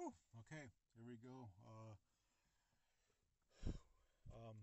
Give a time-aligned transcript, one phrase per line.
[0.00, 1.52] Whew, okay, here we go.
[1.60, 1.92] Uh,
[4.32, 4.56] um,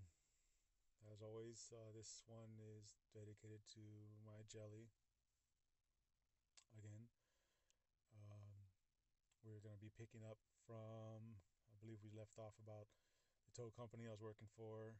[1.13, 3.86] as always, uh, this one is dedicated to
[4.26, 4.90] my jelly.
[6.74, 7.06] Again,
[8.18, 8.66] um,
[9.46, 11.38] we're going to be picking up from,
[11.70, 12.90] I believe we left off about
[13.46, 14.98] the tow company I was working for,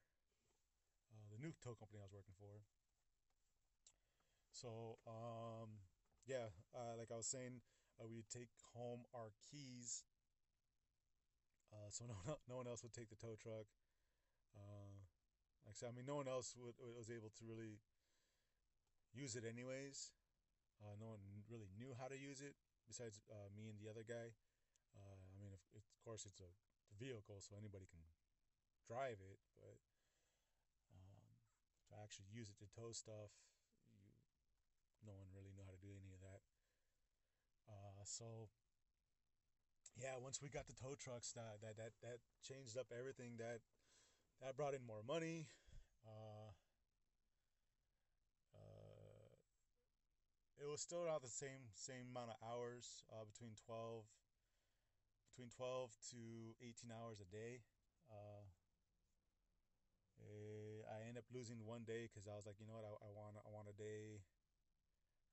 [1.10, 2.62] uh, the new tow company I was working for.
[4.54, 5.82] So, um,
[6.30, 7.66] yeah, uh, like I was saying,
[7.98, 10.06] uh, we take home our keys
[11.72, 12.16] uh, so no,
[12.48, 13.68] no one else would take the tow truck.
[14.56, 15.04] Uh,
[15.68, 17.84] like I mean, no one else would, was able to really
[19.12, 20.16] use it anyways.
[20.80, 22.56] Uh, no one really knew how to use it
[22.88, 24.32] besides uh, me and the other guy.
[24.96, 26.50] Uh, I mean, of, of course, it's a
[26.96, 28.02] vehicle, so anybody can
[28.88, 29.78] drive it, but
[30.96, 31.28] um,
[31.92, 33.36] to actually use it to tow stuff,
[33.92, 34.00] you,
[35.04, 36.42] no one really knew how to do any of that.
[37.68, 38.48] Uh, so
[39.98, 43.38] yeah, once we got the tow trucks, that that that that changed up everything.
[43.38, 43.62] That
[44.42, 45.48] that brought in more money.
[46.06, 46.52] Uh,
[48.54, 49.30] uh,
[50.62, 54.06] it was still about the same same amount of hours, uh, between twelve
[55.32, 56.18] between twelve to
[56.62, 57.62] eighteen hours a day.
[58.10, 58.46] Uh,
[60.22, 62.92] eh, I ended up losing one day because I was like, you know what, I,
[62.92, 64.22] I want I want a day,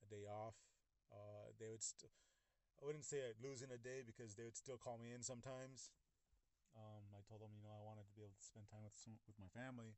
[0.02, 0.56] a day off.
[1.12, 2.10] Uh, they would still
[2.78, 3.22] I wouldn't say
[3.62, 5.94] in a day because they would still call me in sometimes.
[6.74, 8.98] Um, I told them, you know, I wanted to be able to spend time with
[8.98, 9.94] some, with my family,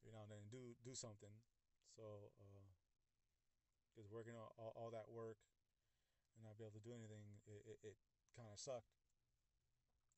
[0.00, 1.32] you know, and then do do something.
[1.92, 2.32] So,
[3.92, 5.36] because uh, working all, all, all, that work
[6.32, 7.96] and not be able to do anything, it, it, it
[8.32, 8.96] kind of sucked.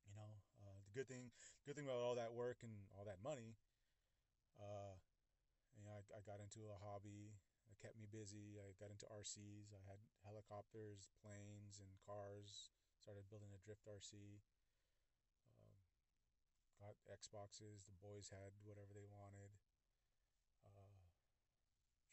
[0.06, 0.30] You know,
[0.62, 1.34] uh, the good thing,
[1.66, 3.58] good thing about all that work and all that money,
[4.60, 4.94] uh,
[5.74, 7.34] you know, I, I got into a hobby
[7.82, 8.62] kept me busy.
[8.62, 9.74] I got into RCs.
[9.74, 12.70] I had helicopters, planes, and cars.
[13.02, 14.38] Started building a drift RC.
[15.58, 15.82] Um,
[16.78, 17.90] got Xboxes.
[17.90, 19.50] The boys had whatever they wanted.
[20.62, 21.10] Uh,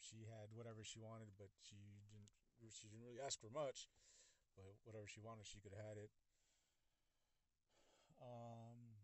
[0.02, 1.78] she had whatever she wanted, but she
[2.10, 2.34] didn't.
[2.74, 3.88] She didn't really ask for much,
[4.52, 6.12] but whatever she wanted, she could have had it.
[8.20, 9.00] Um,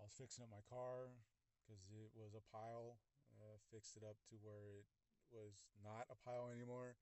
[0.00, 1.12] I was fixing up my car
[1.60, 2.96] because it was a pile.
[3.28, 4.88] Uh, fixed it up to where it
[5.32, 6.96] was not a pile anymore.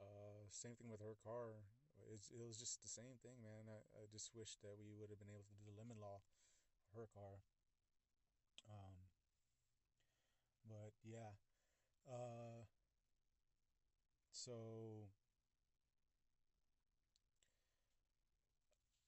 [0.00, 1.62] Uh, same thing with her car.
[2.10, 3.70] It's, it was just the same thing, man.
[3.70, 6.24] I, I just wish that we would have been able to do the lemon law
[6.94, 7.40] her car.
[8.68, 8.96] Um,
[10.68, 11.38] but yeah.
[12.08, 12.66] Uh,
[14.32, 15.06] so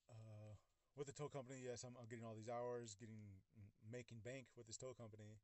[0.09, 0.55] uh,
[0.97, 3.19] with the tow company, yes, I'm, I'm getting all these hours, getting
[3.91, 5.39] making bank with this tow company.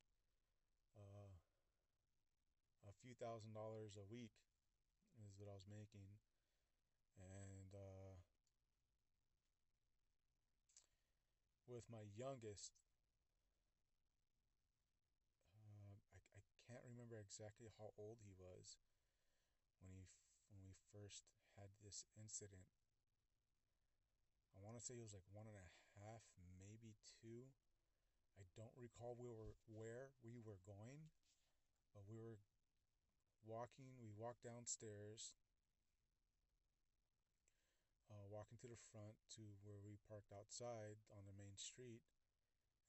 [3.03, 4.31] Few thousand dollars a week
[5.25, 6.09] is what I was making,
[7.19, 8.17] and uh,
[11.67, 12.73] with my youngest,
[15.55, 18.79] uh, I I can't remember exactly how old he was
[19.83, 20.07] when he
[20.49, 21.25] when we first
[21.59, 22.67] had this incident
[24.55, 25.67] I want to say it was like one and a
[25.99, 26.23] half,
[26.63, 27.51] maybe two.
[28.39, 31.11] I don't recall we were where we were going,
[31.95, 32.30] but we were
[33.51, 33.99] walking.
[33.99, 35.35] We walked downstairs,
[38.07, 42.07] uh, walking to the front to where we parked outside on the main street,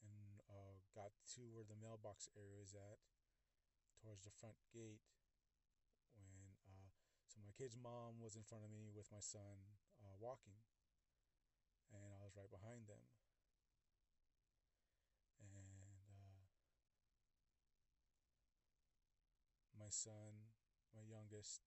[0.05, 3.01] and uh, got to where the mailbox area is at,
[3.97, 5.01] towards the front gate.
[6.13, 6.93] When uh,
[7.25, 10.61] so my kid's mom was in front of me with my son uh, walking
[11.91, 13.03] and I was right behind them.
[15.43, 16.47] And uh,
[19.75, 20.50] my son,
[20.96, 21.63] my youngest,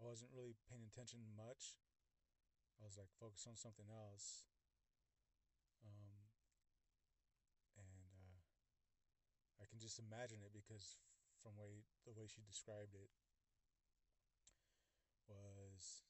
[0.00, 1.78] I wasn't really paying attention much.
[2.80, 4.48] I was like focused on something else.
[5.84, 6.26] Um,
[7.78, 8.40] and uh,
[9.62, 10.98] I can just imagine it because
[11.40, 13.12] from way the way she described it
[15.28, 16.04] was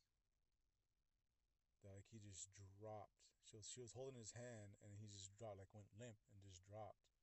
[1.85, 2.51] that like he just
[2.81, 3.23] dropped.
[3.45, 6.41] She was she was holding his hand and he just dropped, like went limp and
[6.43, 7.14] just dropped.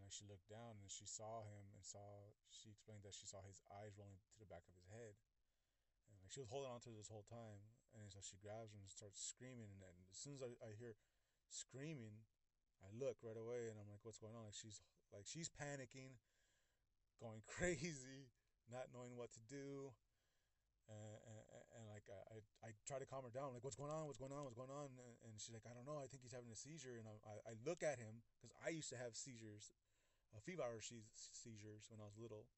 [0.00, 3.44] And she looked down and she saw him and saw she explained that she saw
[3.44, 5.18] his eyes rolling to the back of his head.
[6.08, 7.60] And like she was holding on to this whole time.
[7.92, 9.80] And so she grabs him and starts screaming.
[9.84, 10.96] And as soon as I, I hear
[11.52, 12.24] screaming,
[12.80, 14.46] I look right away and I'm like, what's going on?
[14.46, 14.80] Like she's
[15.12, 16.16] like she's panicking,
[17.18, 18.30] going crazy,
[18.70, 19.92] not knowing what to do.
[20.88, 21.40] And, and,
[21.76, 23.52] and, like I, I try to calm her down.
[23.52, 24.08] Like what's going on?
[24.08, 24.48] What's going on?
[24.48, 24.88] What's going on?
[25.20, 26.00] And she's like i don't know.
[26.00, 26.96] I think he's having a seizure.
[26.96, 29.68] And i, I look at him because i used to have seizures
[30.34, 32.48] uh, fever seizures when i was little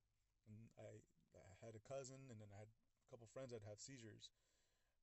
[0.49, 1.01] and I,
[1.37, 4.31] I had a cousin and then i had a couple friends that have seizures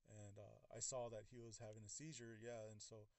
[0.08, 2.40] and uh, I, saw that he was having a seizure.
[2.40, 3.12] Yeah, and so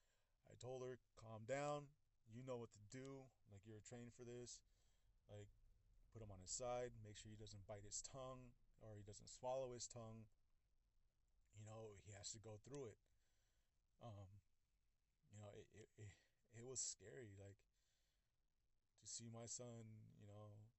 [0.49, 1.93] I told her, calm down.
[2.29, 3.29] You know what to do.
[3.49, 4.61] Like you're trained for this.
[5.29, 5.49] Like
[6.09, 6.97] put him on his side.
[7.05, 10.29] Make sure he doesn't bite his tongue or he doesn't swallow his tongue.
[11.53, 12.99] You know he has to go through it.
[14.01, 14.29] Um,
[15.29, 16.13] you know it it, it,
[16.61, 17.37] it was scary.
[17.37, 17.57] Like
[19.09, 19.89] see my son,
[20.21, 20.69] you know,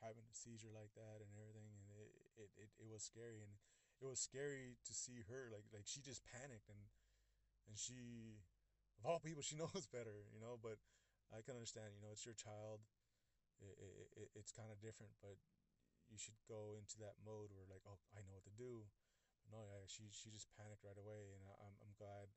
[0.00, 3.56] having a seizure like that and everything, and it it, it, it was scary and
[4.00, 6.92] it was scary to see her like like she just panicked and
[7.68, 8.40] and she
[9.00, 10.76] of all people she knows better you know but
[11.32, 12.84] i can understand you know it's your child
[13.56, 15.40] it, it, it it's kind of different but
[16.12, 18.84] you should go into that mode where like oh i know what to do.
[19.42, 22.28] But no yeah she she just panicked right away and I, i'm i'm glad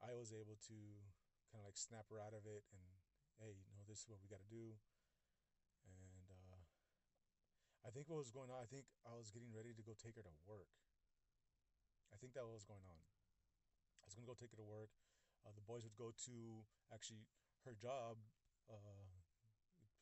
[0.00, 0.78] i was able to
[1.50, 2.86] kind of like snap her out of it and
[3.42, 4.74] hey you know this is what we got to do
[5.86, 6.60] and uh
[7.86, 10.18] I think what was going on, I think I was getting ready to go take
[10.18, 10.66] her to work.
[12.10, 12.98] I think that was going on.
[14.02, 14.90] I was gonna go take her to work.
[15.46, 17.22] Uh, the boys would go to actually
[17.62, 18.18] her job,
[18.66, 19.22] uh,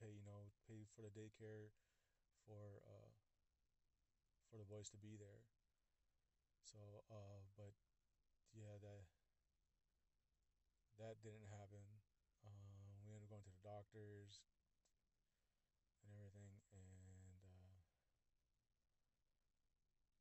[0.00, 1.68] pay you know pay for the daycare,
[2.48, 3.12] for uh,
[4.48, 5.44] for the boys to be there.
[6.64, 7.76] So, uh, but
[8.56, 9.04] yeah, that
[10.96, 11.84] that didn't happen.
[12.40, 14.44] Uh, we ended up going to the doctors
[16.04, 17.80] and everything, and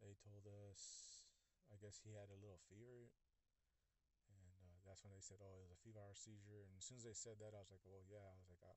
[0.02, 1.24] they told us,
[1.72, 3.12] I guess he had a little fever,
[4.28, 6.98] and uh, that's when they said, "Oh, it was a fever seizure." And as soon
[7.00, 8.74] as they said that, I was like, "Well, yeah." I was like, "I,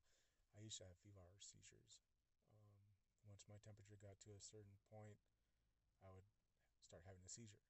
[0.59, 1.99] I used to have fever seizures.
[2.55, 2.87] Um,
[3.27, 5.19] once my temperature got to a certain point,
[6.03, 6.27] I would
[6.87, 7.63] start having a seizure."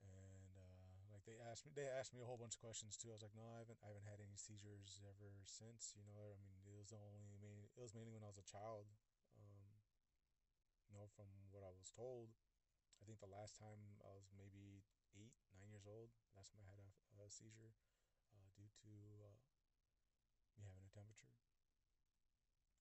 [0.00, 3.10] And uh, like they asked me, they asked me a whole bunch of questions too.
[3.10, 6.32] I was like, "No, I haven't, I haven't had any seizures ever since." You know,
[6.32, 8.86] I mean, it was only, I mean, it was mainly when I was a child.
[9.34, 9.66] Um,
[10.86, 12.30] you know, from what I was told,
[13.02, 14.86] I think the last time I was maybe
[15.18, 16.90] eight, nine years old, last time I had a,
[17.26, 17.74] a seizure
[18.30, 18.90] uh, due to
[19.26, 19.34] uh,
[20.54, 21.34] me having a temperature.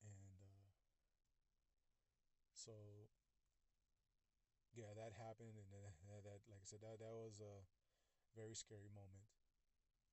[0.06, 0.70] And uh,
[2.54, 3.10] so,
[4.78, 5.98] yeah, that happened, and that,
[6.30, 7.66] that, like I said, that that was a
[8.36, 9.28] very scary moment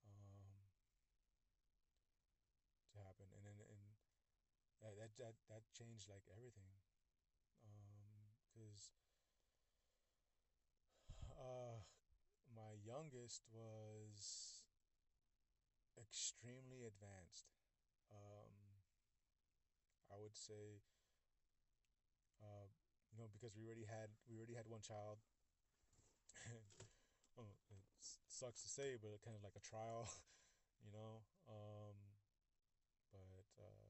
[0.06, 0.54] um,
[2.92, 3.84] to happen, and and, and
[4.80, 6.70] that that that changed like everything
[8.52, 8.92] because
[11.30, 11.78] um, uh,
[12.54, 14.62] my youngest was
[15.98, 17.48] extremely advanced.
[18.12, 18.52] Um,
[20.12, 20.82] I would say,
[22.42, 22.68] uh,
[23.12, 25.18] you know, because we already had we already had one child.
[28.42, 30.10] sucks to say, but kind of like a trial,
[30.82, 31.22] you know.
[31.46, 31.94] Um,
[33.14, 33.86] but uh,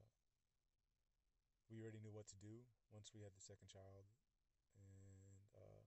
[1.73, 2.61] we already knew what to do
[2.93, 4.05] once we had the second child,
[4.77, 5.81] and uh,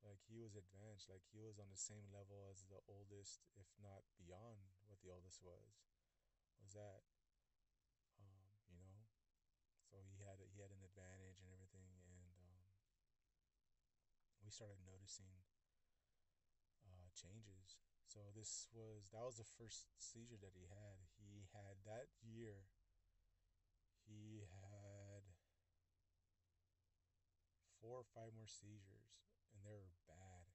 [0.00, 3.68] like he was advanced, like he was on the same level as the oldest, if
[3.76, 5.84] not beyond what the oldest was.
[6.64, 7.04] Was that,
[8.16, 9.04] um, you know,
[9.92, 12.64] so he had a, he had an advantage and everything, and um,
[14.40, 15.28] we started noticing
[17.14, 17.78] changes.
[18.10, 21.02] So this was that was the first seizure that he had.
[21.18, 22.68] He had that year.
[24.04, 25.24] He had
[27.80, 29.18] four or five more seizures,
[29.54, 30.52] and they were bad.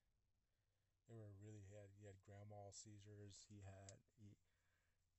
[1.10, 3.50] They were really had he had grand mal seizures.
[3.50, 4.38] He had he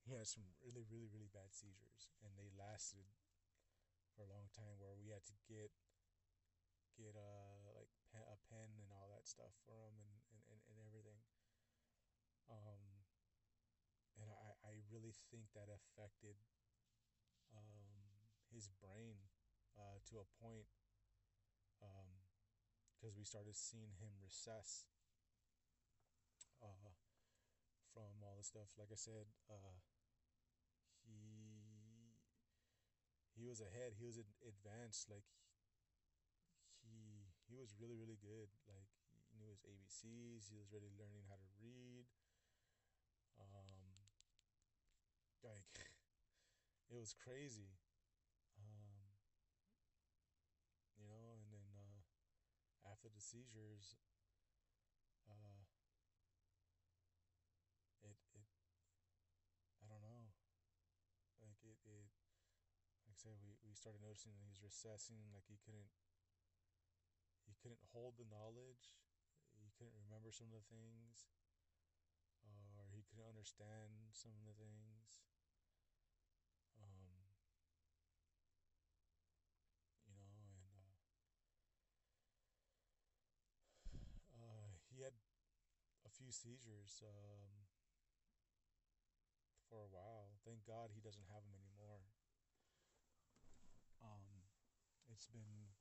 [0.07, 3.11] he had some really really really bad seizures, and they lasted
[4.15, 4.79] for a long time.
[4.79, 5.75] Where we had to get
[6.95, 10.30] get uh like a pen and all that stuff for him and.
[12.51, 12.83] Um,
[14.19, 16.37] and I I really think that affected
[17.55, 17.91] um
[18.51, 19.31] his brain
[19.79, 20.67] uh, to a point
[22.99, 24.87] because um, we started seeing him recess
[26.63, 26.93] uh,
[27.95, 28.75] from all the stuff.
[28.79, 29.79] Like I said, uh,
[31.07, 32.19] he
[33.35, 33.95] he was ahead.
[33.97, 35.09] He was advanced.
[35.09, 35.25] Like
[36.83, 38.51] he he was really really good.
[38.69, 38.91] Like
[39.31, 40.51] he knew his ABCs.
[40.51, 42.05] He was really learning how to read.
[43.41, 43.81] Um,
[45.45, 45.91] like
[46.91, 47.79] it was crazy.
[48.59, 49.15] Um,
[50.99, 51.99] you know, and then uh,
[52.91, 53.97] after the seizures,
[55.29, 55.65] uh,
[58.03, 58.47] it it
[59.83, 60.31] I don't know,
[61.43, 62.09] like it it
[63.07, 65.91] like I said, we, we started noticing that he was recessing, like he couldn't
[67.45, 68.97] he couldn't hold the knowledge,
[69.61, 71.29] he couldn't remember some of the things,
[72.45, 75.23] or he couldn't understand some of the things.
[76.77, 77.21] Um,
[86.31, 87.67] few seizures um,
[89.67, 90.31] for a while.
[90.47, 92.07] Thank God he doesn't have them anymore.
[93.99, 94.47] Um,
[95.11, 95.75] it's been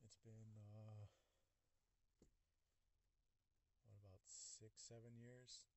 [0.00, 1.04] it's been uh,
[3.84, 5.68] what about six, seven years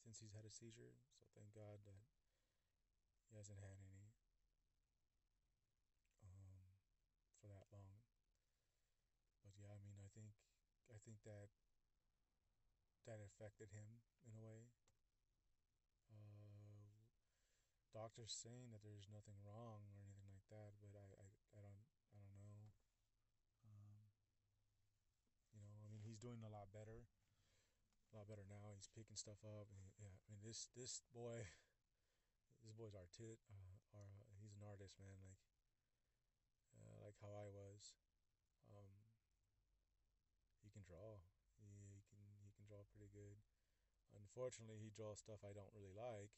[0.00, 0.96] since he's had a seizure.
[1.20, 2.08] So thank God that
[3.28, 4.08] he hasn't had any
[6.24, 6.64] um,
[7.44, 8.00] for that long.
[9.44, 10.32] But yeah, I mean, I think
[10.88, 11.63] I think that that
[13.34, 13.98] affected him
[14.30, 14.70] in a way.
[16.06, 17.02] Uh,
[17.90, 21.82] doctors saying that there's nothing wrong or anything like that, but I, I, I don't
[22.14, 22.62] I don't know.
[23.66, 23.98] Um,
[25.50, 27.06] you know, I mean, he's doing a lot better,
[28.10, 28.70] a lot better now.
[28.74, 29.66] He's picking stuff up.
[29.70, 31.42] And yeah, I mean, this this boy,
[32.62, 33.46] this boy's artist.
[33.50, 35.18] Uh, uh, he's an artist, man.
[35.26, 35.42] Like,
[36.78, 37.98] uh, like how I was.
[38.70, 38.94] Um,
[40.62, 41.18] he can draw.
[41.62, 43.38] He, he can he can draw pretty good.
[44.34, 46.34] Unfortunately, he draws stuff I don't really like.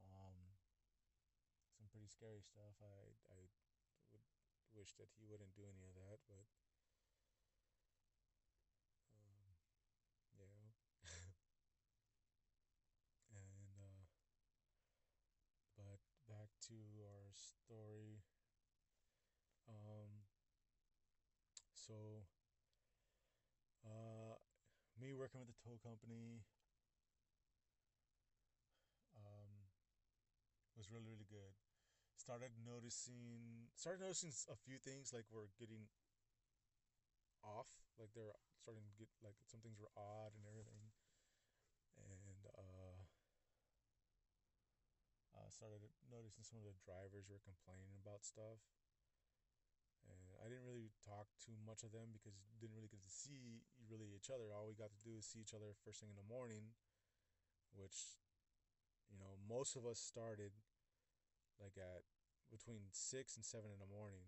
[0.00, 0.56] Um,
[1.76, 2.80] some pretty scary stuff.
[2.80, 3.36] I I
[4.08, 4.24] would
[4.72, 6.48] wish that he wouldn't do any of that, but
[9.16, 9.52] um,
[10.36, 10.72] yeah.
[13.30, 14.02] and uh,
[15.76, 18.22] but back to our story.
[19.68, 20.22] Um,
[21.74, 22.24] so
[25.16, 26.44] working with the tow company.
[29.18, 29.68] Um,
[30.76, 31.54] was really really good.
[32.16, 35.90] Started noticing started noticing a few things like we're getting
[37.42, 40.94] off, like they're starting to get like some things were odd and everything,
[41.98, 42.98] and uh,
[45.34, 48.62] uh, started noticing some of the drivers were complaining about stuff
[50.42, 54.10] I didn't really talk too much of them because didn't really get to see really
[54.10, 54.50] each other.
[54.50, 56.74] All we got to do is see each other first thing in the morning,
[57.78, 58.18] which,
[59.06, 60.50] you know, most of us started
[61.62, 62.02] like at
[62.50, 64.26] between six and seven in the morning.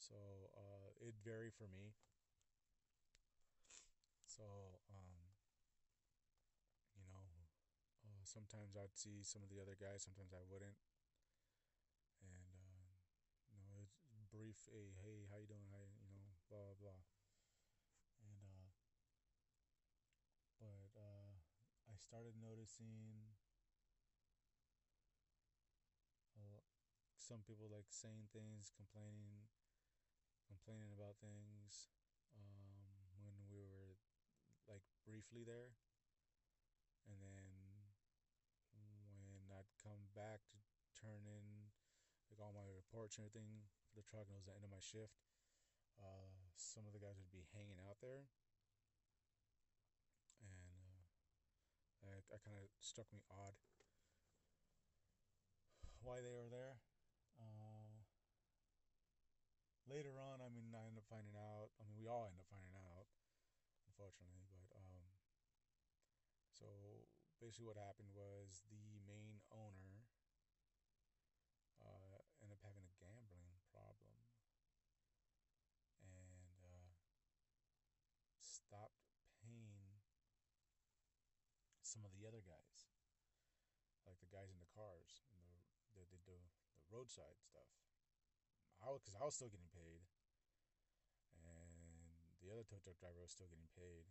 [0.00, 0.16] So
[0.56, 1.92] uh, it varied for me.
[4.24, 4.44] So
[4.92, 5.16] um,
[6.96, 7.24] you know,
[8.04, 10.76] uh, sometimes I'd see some of the other guys, sometimes I wouldn't,
[12.20, 12.92] and uh,
[13.48, 13.96] you know, it's
[14.36, 15.64] brief, hey, hey, how you doing?
[15.72, 17.00] How you know, blah blah blah.
[18.20, 18.68] And uh,
[20.60, 21.40] but uh,
[21.88, 23.32] I started noticing
[26.36, 26.60] uh,
[27.16, 29.48] some people like saying things, complaining,
[30.44, 31.88] complaining about things
[32.36, 33.96] um, when we were
[34.68, 35.72] like briefly there,
[37.08, 37.48] and then
[38.76, 40.60] when I'd come back to
[40.92, 41.72] turn in
[42.28, 43.64] like all my reports and everything
[43.96, 45.16] the truck, and it was the end of my shift.
[45.96, 48.28] Uh, some of the guys would be hanging out there,
[50.44, 51.08] and
[52.04, 53.56] uh, I, I kind of struck me odd
[56.04, 56.78] why they were there.
[57.40, 58.04] Uh,
[59.88, 61.72] later on, I mean, I ended up finding out.
[61.80, 63.08] I mean, we all end up finding out,
[63.90, 64.44] unfortunately.
[64.52, 65.04] But um,
[66.52, 66.68] so
[67.40, 70.06] basically, what happened was the main owner
[71.82, 74.14] uh, ended up having a gambling problem
[76.02, 76.90] and uh,
[78.76, 79.00] stopped
[79.40, 79.96] paying
[81.80, 82.92] some of the other guys,
[84.04, 85.56] like the guys in the cars and the
[85.96, 86.36] that did the,
[86.76, 87.72] the roadside stuff.
[88.84, 90.04] I was because I was still getting paid,
[91.40, 91.72] and
[92.44, 94.04] the other tow truck driver was still getting paid.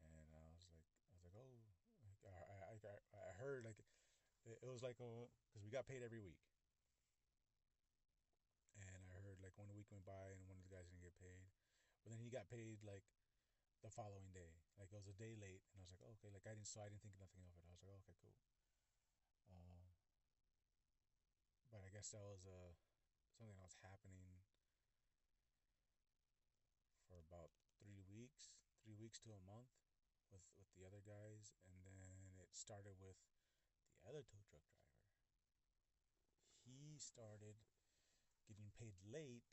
[0.00, 1.60] And I was like, I was like, oh,
[2.00, 2.32] like, I,
[2.72, 3.76] I, I heard like
[4.48, 6.40] it, was like oh, because we got paid every week,
[8.72, 11.12] and I heard like one week went by and one of the guys didn't get
[11.20, 11.44] paid,
[12.02, 13.04] but then he got paid like
[13.84, 16.30] the following day, like it was a day late, and I was like, oh, okay,
[16.32, 17.64] like I didn't so I didn't think nothing of it.
[17.64, 18.36] I was like, oh, okay, cool.
[19.50, 19.88] Uh,
[21.72, 22.72] but I guess that was uh,
[23.32, 24.44] something that was happening
[27.08, 27.52] for about
[27.82, 29.72] three weeks, three weeks to a month
[30.32, 33.18] with with the other guys, and then it started with
[33.96, 34.96] the other tow truck driver.
[36.64, 37.56] He started
[38.48, 39.44] getting paid late.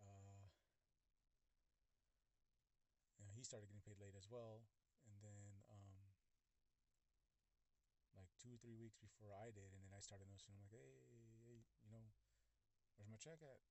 [0.00, 0.48] Uh,
[3.20, 4.66] yeah, he started getting paid late as well,
[5.06, 6.10] and then um,
[8.18, 10.58] like two or three weeks before I did, and then I started noticing.
[10.58, 11.06] I'm like, hey,
[11.46, 12.10] hey, you know,
[12.98, 13.62] where's my check at?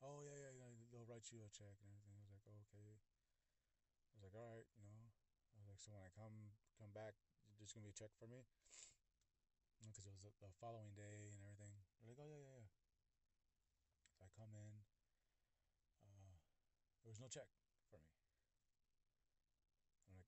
[0.00, 0.72] Oh yeah, yeah, yeah.
[0.88, 2.16] They'll write you a check and everything.
[2.16, 2.96] I was like, oh, okay.
[2.96, 5.04] I was like, all right, you know.
[5.52, 7.12] I was like, so when I come come back,
[7.60, 8.46] there's gonna be a check for me
[9.84, 11.76] because it was the following day and everything.
[12.00, 12.70] They're like, oh yeah, yeah, yeah.
[14.16, 14.70] So I come in,
[16.02, 16.34] uh,
[17.04, 17.50] there was no check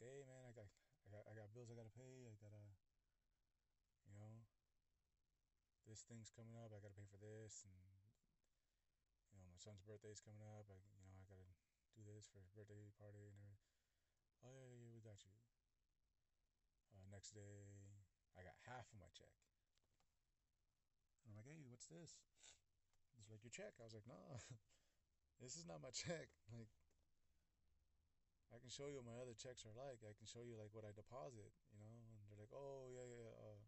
[0.01, 0.69] like, hey man, I got
[1.05, 2.25] I got I got bills I gotta pay.
[2.25, 2.65] I gotta,
[4.09, 4.41] you know,
[5.85, 6.73] this thing's coming up.
[6.73, 7.77] I gotta pay for this, and
[9.29, 10.65] you know, my son's birthday's coming up.
[10.73, 11.53] I you know I gotta
[11.93, 13.61] do this for his birthday party and everything.
[14.41, 15.37] Oh yeah, yeah, we got you.
[16.97, 18.01] Uh, next day,
[18.33, 19.37] I got half of my check.
[21.29, 22.17] And I'm like, hey, what's this?
[23.21, 23.77] It's like your check.
[23.77, 24.41] I was like, nah,
[25.45, 26.33] this is not my check.
[26.49, 26.73] Like,
[28.51, 30.03] I can show you what my other checks are like.
[30.03, 31.95] I can show you like what I deposit, you know.
[31.95, 33.63] And they're like, oh yeah, yeah, uh,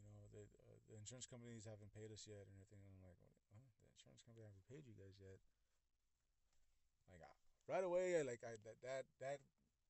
[0.00, 2.80] you know, the uh, the insurance companies haven't paid us yet and everything.
[2.80, 3.20] And I'm like,
[3.52, 5.36] the insurance company haven't paid you guys yet.
[7.12, 7.22] Like,
[7.68, 9.38] right away, I like I that that that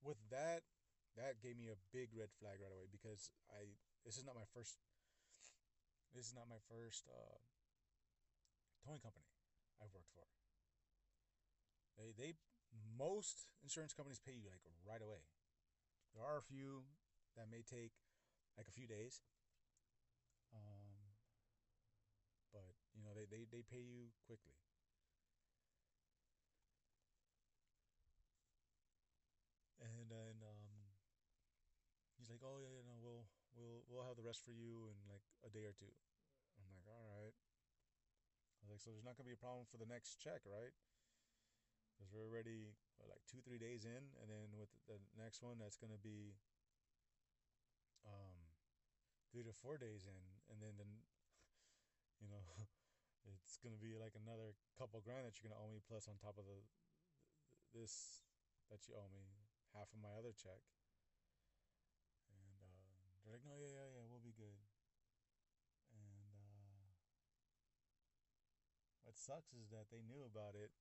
[0.02, 0.66] with that
[1.14, 4.48] that gave me a big red flag right away because I this is not my
[4.52, 4.76] first
[6.12, 7.38] this is not my first uh,
[8.84, 9.28] towing company
[9.78, 10.24] I've worked for.
[11.96, 12.32] They they
[12.98, 15.24] most insurance companies pay you like right away.
[16.14, 16.88] There are a few
[17.36, 17.92] that may take
[18.56, 19.20] like a few days.
[20.56, 21.12] Um,
[22.52, 24.56] but you know they, they, they pay you quickly.
[29.76, 30.72] And then um,
[32.16, 34.96] he's like, "Oh yeah, you know, we'll we'll we'll have the rest for you in
[35.12, 35.92] like a day or two.
[36.56, 39.76] I'm like, "All right." I was like, "So there's not gonna be a problem for
[39.76, 40.72] the next check, right?"
[41.96, 45.56] Because we're already what, like two three days in and then with the next one
[45.56, 46.36] that's to be
[48.04, 48.36] um
[49.32, 50.22] three to four days in
[50.52, 50.92] and then then
[52.22, 52.44] you know
[53.32, 56.36] it's to be like another couple grand that you're to owe me plus on top
[56.36, 56.60] of the
[57.74, 58.24] this
[58.70, 59.26] that you owe me
[59.74, 60.62] half of my other check.
[62.32, 64.56] And uh, they're like no yeah yeah yeah we'll be good.
[65.92, 66.88] And uh,
[69.04, 70.72] what sucks is that they knew about it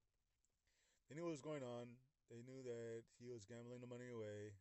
[1.07, 1.93] they knew what was going on.
[2.33, 4.57] They knew that he was gambling the money away.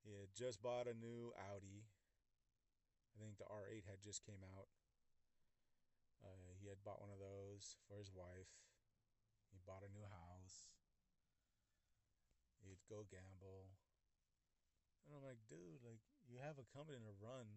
[0.00, 1.84] He had just bought a new Audi.
[3.12, 4.72] I think the R8 had just came out.
[6.24, 8.48] Uh, he had bought one of those for his wife.
[9.52, 10.72] He bought a new house.
[12.64, 13.76] He'd go gamble.
[15.04, 17.48] And I'm like, dude, like you have a company to run.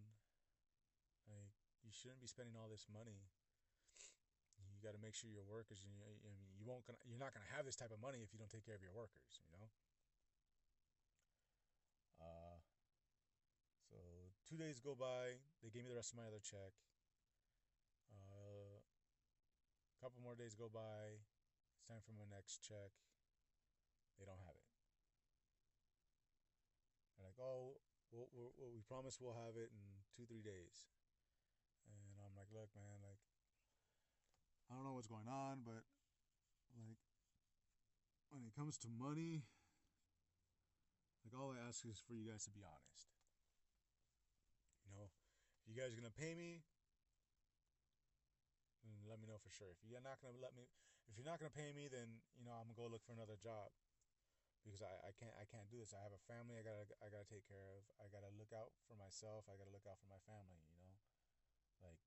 [1.24, 3.32] Like you shouldn't be spending all this money
[4.84, 5.80] got to make sure your workers.
[5.80, 6.84] You, you, you won't.
[6.84, 8.76] Gonna, you're not going to have this type of money if you don't take care
[8.76, 9.40] of your workers.
[9.40, 9.66] You know.
[12.20, 12.56] Uh,
[13.88, 13.96] so
[14.44, 15.40] two days go by.
[15.64, 16.76] They gave me the rest of my other check.
[18.12, 21.16] Uh, a couple more days go by.
[21.80, 22.92] It's time for my next check.
[24.20, 24.68] They don't have it.
[27.16, 27.80] They're like, oh,
[28.14, 30.86] we promise we'll have it in two, three days.
[31.90, 33.18] And I'm like, look, man, like,
[34.70, 35.84] I don't know what's going on, but
[36.78, 37.00] like
[38.30, 39.46] when it comes to money,
[41.22, 43.08] like all I ask is for you guys to be honest.
[44.84, 45.08] You know,
[45.62, 46.64] if you guys are gonna pay me,
[49.08, 49.70] let me know for sure.
[49.70, 50.66] If you're not gonna let me,
[51.06, 53.36] if you're not gonna pay me, then you know I'm gonna go look for another
[53.38, 53.70] job
[54.64, 55.92] because I, I can't I can't do this.
[55.92, 57.84] I have a family I gotta I gotta take care of.
[58.00, 59.46] I gotta look out for myself.
[59.46, 60.58] I gotta look out for my family.
[60.72, 60.96] You know,
[61.84, 62.00] like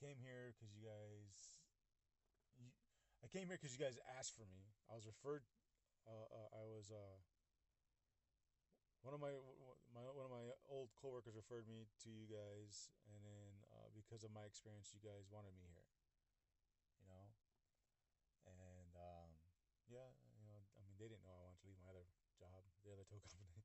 [0.00, 1.60] came here because you guys.
[2.56, 2.72] You,
[3.20, 4.72] I came here because you guys asked for me.
[4.88, 5.44] I was referred.
[6.08, 7.20] Uh, uh, I was uh,
[9.04, 9.36] one of my
[9.92, 14.24] my one of my old coworkers referred me to you guys, and then uh, because
[14.24, 15.92] of my experience, you guys wanted me here.
[17.04, 17.28] You know,
[18.48, 19.30] and um,
[19.84, 22.08] yeah, you know, I mean, they didn't know I wanted to leave my other
[22.40, 23.60] job, the other tow company,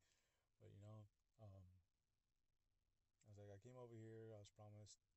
[0.59, 1.07] but you know,
[1.39, 1.63] um,
[3.23, 4.35] I was like, I came over here.
[4.35, 5.14] I was promised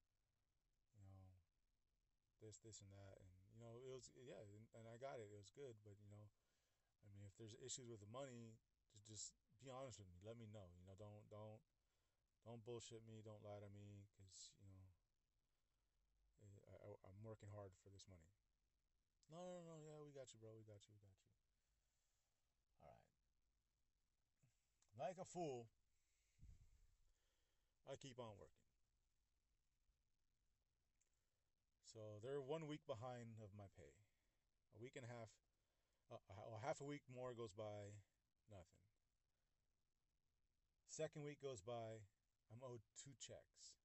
[2.48, 5.28] this, this, and that, and you know, it was yeah, and, and I got it.
[5.28, 6.24] It was good, but you know,
[7.04, 8.56] I mean, if there's issues with the money,
[8.88, 10.16] just just be honest with me.
[10.24, 10.64] Let me know.
[10.80, 11.60] You know, don't don't
[12.48, 13.20] don't bullshit me.
[13.20, 14.88] Don't lie to me, because you know,
[16.40, 18.32] eh, I, I, I'm working hard for this money.
[19.28, 19.76] No, no, no.
[19.84, 20.56] Yeah, we got you, bro.
[20.56, 20.96] We got you.
[20.96, 21.28] We got you.
[22.80, 23.04] All right.
[24.96, 25.68] Like a fool,
[27.84, 28.67] I keep on working.
[31.88, 33.96] So they're one week behind of my pay.
[34.76, 35.32] A week and a half,
[36.12, 37.96] uh, half a week more goes by,
[38.52, 38.84] nothing.
[40.92, 42.04] Second week goes by,
[42.52, 43.80] I'm owed two checks.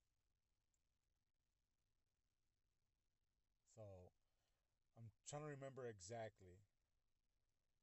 [3.72, 3.88] So
[5.00, 6.60] I'm trying to remember exactly.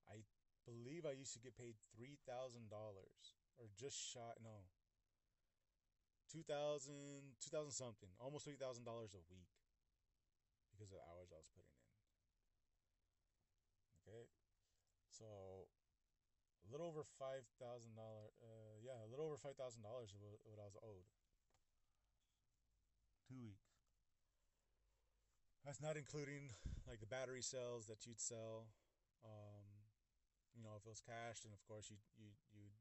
[0.05, 0.21] I
[0.69, 4.69] believe I used to get paid $3,000 or just shot, no,
[6.29, 9.60] 2000 2000 something, almost $3,000 a week
[10.81, 11.85] because of the hours I was putting in.
[14.01, 14.25] Okay,
[15.13, 15.29] so
[16.65, 18.01] a little over five thousand.
[18.01, 21.05] Uh, yeah, a little over five thousand dollars of what I was owed.
[23.29, 23.69] Two weeks.
[25.69, 26.57] That's not including
[26.89, 28.73] like the battery cells that you'd sell.
[29.21, 29.85] Um,
[30.57, 32.73] you know, if it was cash, then of course you you you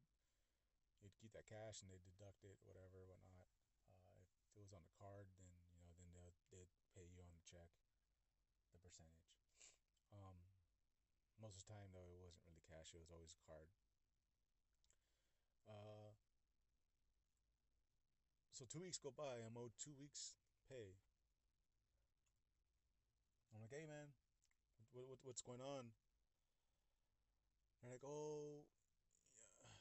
[1.03, 3.43] you'd keep that cash and they deduct it, whatever, whatnot.
[3.91, 7.19] Uh, if it was on the card, then you know, then they'll they'd pay you
[7.19, 7.69] on the check,
[8.83, 9.71] the percentage.
[10.11, 10.35] Um,
[11.39, 13.71] most of the time, though, it wasn't really cash; it was always a card.
[15.69, 16.11] Uh,
[18.51, 19.39] so two weeks go by.
[19.39, 20.35] I'm owed two weeks
[20.67, 20.99] pay.
[23.55, 24.11] I'm like, hey man,
[24.91, 25.95] what, what what's going on?
[27.79, 28.67] They're like, oh,
[29.63, 29.79] yeah,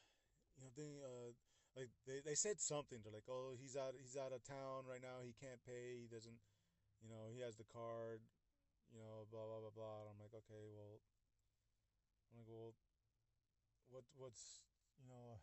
[0.54, 1.34] you know, they uh,
[1.74, 3.02] like they, they said something.
[3.02, 5.22] They're like, oh, he's out he's out of town right now.
[5.22, 5.98] He can't pay.
[6.02, 6.38] He doesn't,
[7.02, 8.22] you know, he has the card.
[8.92, 9.96] You know, blah blah blah blah.
[10.04, 11.00] And I'm like, okay, well,
[12.32, 12.72] I'm like, well,
[13.88, 14.66] what what's
[15.00, 15.40] you know.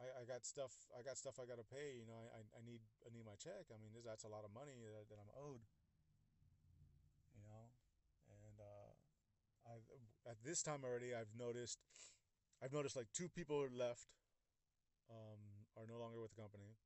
[0.00, 2.00] I, I got stuff I got stuff I gotta pay.
[2.00, 3.70] You know, I, I, need I need my check.
[3.70, 5.62] I mean, this, that's a lot of money that, that I'm owed
[7.36, 7.62] you know,
[8.28, 8.90] and uh,
[9.66, 11.78] I at this time already I've noticed
[12.62, 14.06] I've noticed like two people are left
[15.10, 15.40] um,
[15.76, 16.76] are no longer with the company.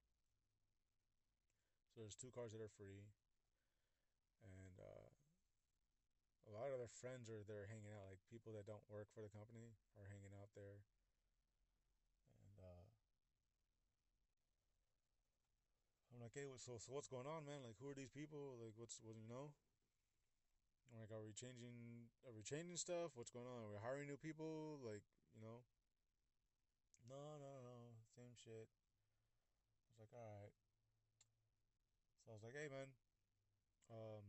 [1.94, 3.08] So there's two cars that are free,
[4.44, 5.08] and uh,
[6.46, 8.06] a lot of their friends are there hanging out.
[8.06, 10.86] Like people that don't work for the company are hanging out there,
[12.38, 12.84] and uh,
[16.14, 17.66] I'm like, hey, so so what's going on, man?
[17.66, 18.56] Like, who are these people?
[18.62, 19.50] Like, what's what do you know?
[20.94, 22.08] I'm like, are we changing?
[22.22, 23.18] Are we changing stuff?
[23.18, 23.58] What's going on?
[23.66, 24.78] Are we hiring new people?
[24.86, 25.02] Like,
[25.34, 25.66] you know?
[27.06, 27.74] No, no, no,
[28.14, 28.66] same shit.
[28.66, 30.54] I was like, all right.
[32.22, 32.90] So I was like, hey, man,
[33.90, 34.26] um,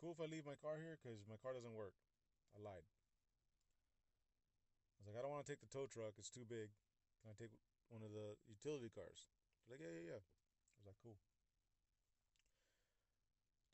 [0.00, 0.96] cool if I leave my car here?
[1.04, 1.92] Cause my car doesn't work.
[2.56, 2.88] I lied.
[4.96, 6.16] I was like, I don't want to take the tow truck.
[6.16, 6.72] It's too big.
[7.20, 7.52] Can I take
[7.92, 9.28] one of the utility cars?
[9.68, 10.22] They're like, yeah, yeah, yeah.
[10.24, 11.20] I was like, cool.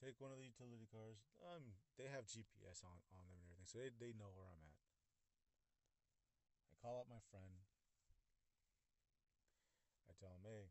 [0.03, 1.23] Take one of the utility cars.
[1.41, 4.61] Um, they have GPS on, on them and everything, so they, they know where I'm
[4.67, 4.83] at.
[6.71, 7.65] I call up my friend.
[10.07, 10.69] I tell him, hey,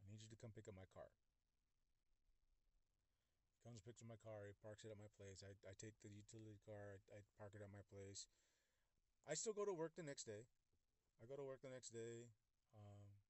[0.00, 1.10] I need you to come pick up my car.
[3.68, 5.44] Comes, picks up my car, he parks it at my place.
[5.44, 8.24] I, I take the utility car, I, I park it at my place.
[9.28, 10.48] I still go to work the next day.
[11.20, 12.32] I go to work the next day.
[12.72, 13.20] Um,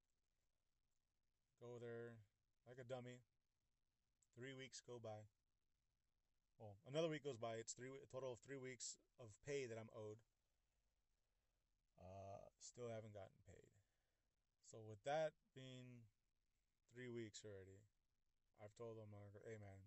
[1.58, 2.22] go there
[2.70, 3.18] like a dummy.
[4.38, 5.26] Three weeks go by.
[6.62, 7.58] Well, another week goes by.
[7.58, 10.22] It's three a total of three weeks of pay that I'm owed.
[11.98, 13.74] Uh, still haven't gotten paid.
[14.70, 16.06] So with that being
[16.94, 17.82] three weeks already,
[18.62, 19.10] I've told them,
[19.42, 19.82] "Hey man,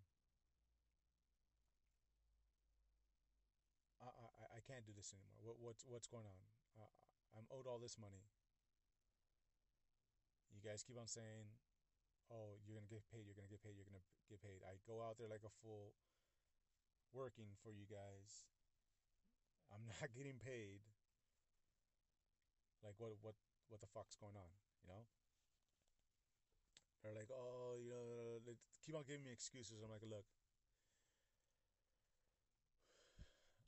[4.01, 5.43] I I, I can't do this anymore.
[5.43, 6.39] What what's what's going on?
[6.79, 6.87] Uh,
[7.35, 8.23] I'm owed all this money.
[10.55, 11.51] You guys keep on saying
[12.31, 14.63] oh, you're gonna get paid, you're gonna get paid, you're gonna get paid.
[14.63, 15.91] I go out there like a fool,
[17.11, 18.47] working for you guys.
[19.67, 20.87] I'm not getting paid.
[22.79, 23.35] Like what what
[23.67, 24.51] what the fuck's going on?
[24.87, 25.03] You know?
[27.03, 28.37] They're like, oh, you know,
[28.85, 29.81] keep on giving me excuses.
[29.81, 30.21] I'm like, look,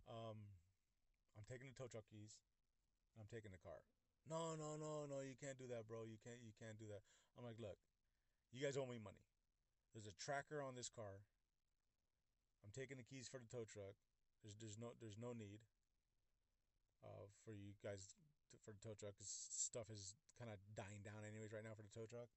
[0.14, 0.53] um,
[1.44, 2.40] I'm taking the tow truck keys.
[3.20, 3.84] I'm taking the car.
[4.32, 6.08] No, no, no, no, you can't do that, bro.
[6.08, 7.04] You can't, you can't do that.
[7.36, 7.76] I'm like, look,
[8.56, 9.20] you guys owe me money.
[9.92, 11.28] There's a tracker on this car.
[12.64, 14.00] I'm taking the keys for the tow truck.
[14.40, 15.60] There's there's no there's no need
[17.04, 18.16] uh, for you guys
[18.48, 19.20] to, for the tow truck.
[19.20, 22.32] Cause stuff is kind of dying down anyways right now for the tow truck.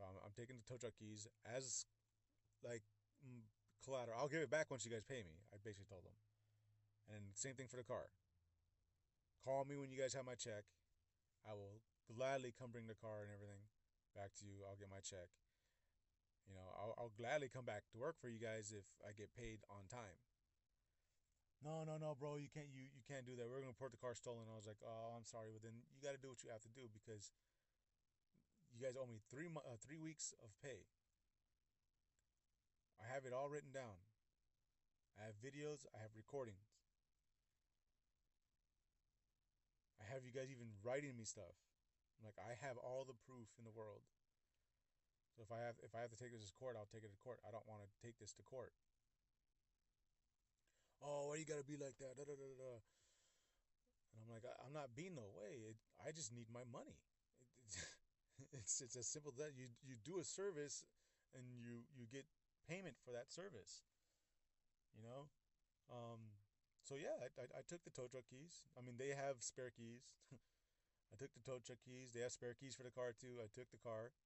[0.00, 1.84] So I'm, I'm taking the tow truck keys as
[2.64, 2.88] like
[3.84, 4.16] collateral.
[4.16, 5.36] I'll give it back once you guys pay me.
[5.52, 6.16] I basically told them.
[7.08, 8.12] And same thing for the car.
[9.44, 10.68] Call me when you guys have my check.
[11.48, 13.64] I will gladly come bring the car and everything
[14.12, 14.60] back to you.
[14.68, 15.32] I'll get my check.
[16.44, 19.32] You know, I'll, I'll gladly come back to work for you guys if I get
[19.36, 20.20] paid on time.
[21.60, 23.50] No, no, no, bro, you can't you you can't do that.
[23.50, 24.46] We're gonna report the car stolen.
[24.46, 26.62] I was like, oh, I'm sorry, but then you got to do what you have
[26.62, 27.34] to do because
[28.70, 30.86] you guys owe me three uh, three weeks of pay.
[33.02, 33.98] I have it all written down.
[35.18, 35.82] I have videos.
[35.90, 36.67] I have recordings.
[40.10, 41.54] Have you guys even writing me stuff.
[42.18, 44.02] I'm like, I have all the proof in the world.
[45.38, 47.14] So if I have if I have to take this to court, I'll take it
[47.14, 47.38] to court.
[47.46, 48.74] I don't want to take this to court.
[50.98, 52.18] Oh, why you gotta be like that?
[52.18, 52.74] Da, da, da.
[54.10, 55.62] And I'm like, I, am not being no way.
[55.70, 56.98] It, I just need my money.
[57.38, 57.78] It, it's,
[58.58, 59.54] it's it's as simple as that.
[59.54, 60.82] You you do a service,
[61.38, 62.26] and you you get
[62.66, 63.86] payment for that service.
[64.90, 65.30] You know,
[65.94, 66.34] um,
[66.88, 68.64] so yeah, I, I, I took the tow truck keys.
[68.72, 70.08] I mean, they have spare keys.
[71.12, 72.16] I took the tow truck keys.
[72.16, 73.44] They have spare keys for the car too.
[73.44, 74.16] I took the car.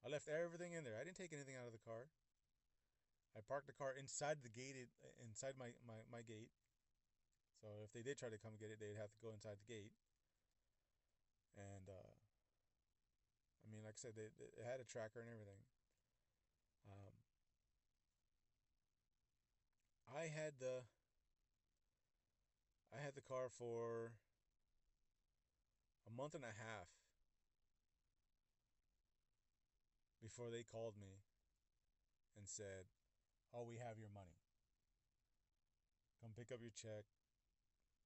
[0.00, 0.96] I left everything in there.
[0.96, 2.08] I didn't take anything out of the car.
[3.36, 4.88] I parked the car inside the gated
[5.20, 6.48] inside my, my, my gate.
[7.60, 9.68] So if they did try to come get it, they'd have to go inside the
[9.68, 9.92] gate.
[11.60, 12.12] And uh,
[13.60, 14.32] I mean, like I said, they,
[14.64, 15.60] had a tracker and everything.
[16.88, 17.14] Um,
[20.08, 20.88] I had the
[22.96, 24.16] I had the car for
[26.08, 26.88] a month and a half
[30.24, 31.20] before they called me
[32.40, 32.88] and said,
[33.52, 34.40] "Oh, we have your money.
[36.24, 37.04] Come pick up your check.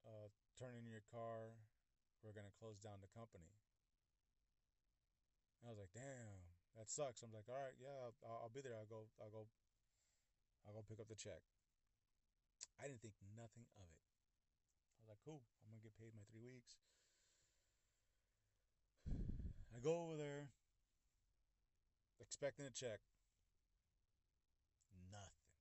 [0.03, 0.27] Uh,
[0.59, 1.55] turn in your car.
[2.19, 3.55] We're gonna close down the company."
[5.63, 8.75] I was like, "Damn, that sucks." I'm like, "All right, yeah, I'll, I'll be there.
[8.75, 9.07] I'll go.
[9.23, 9.47] I'll go.
[10.67, 11.47] I'll go pick up the check."
[12.77, 14.10] I didn't think nothing of it.
[15.11, 15.43] Like, "Cool.
[15.59, 16.79] I'm gonna get paid my three weeks."
[19.75, 20.47] I go over there
[22.21, 23.01] expecting a check.
[25.11, 25.51] Nothing.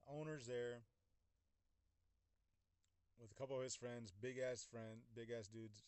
[0.00, 0.86] The owner's there
[3.18, 5.84] with a couple of his friends, big ass friend, big ass dudes,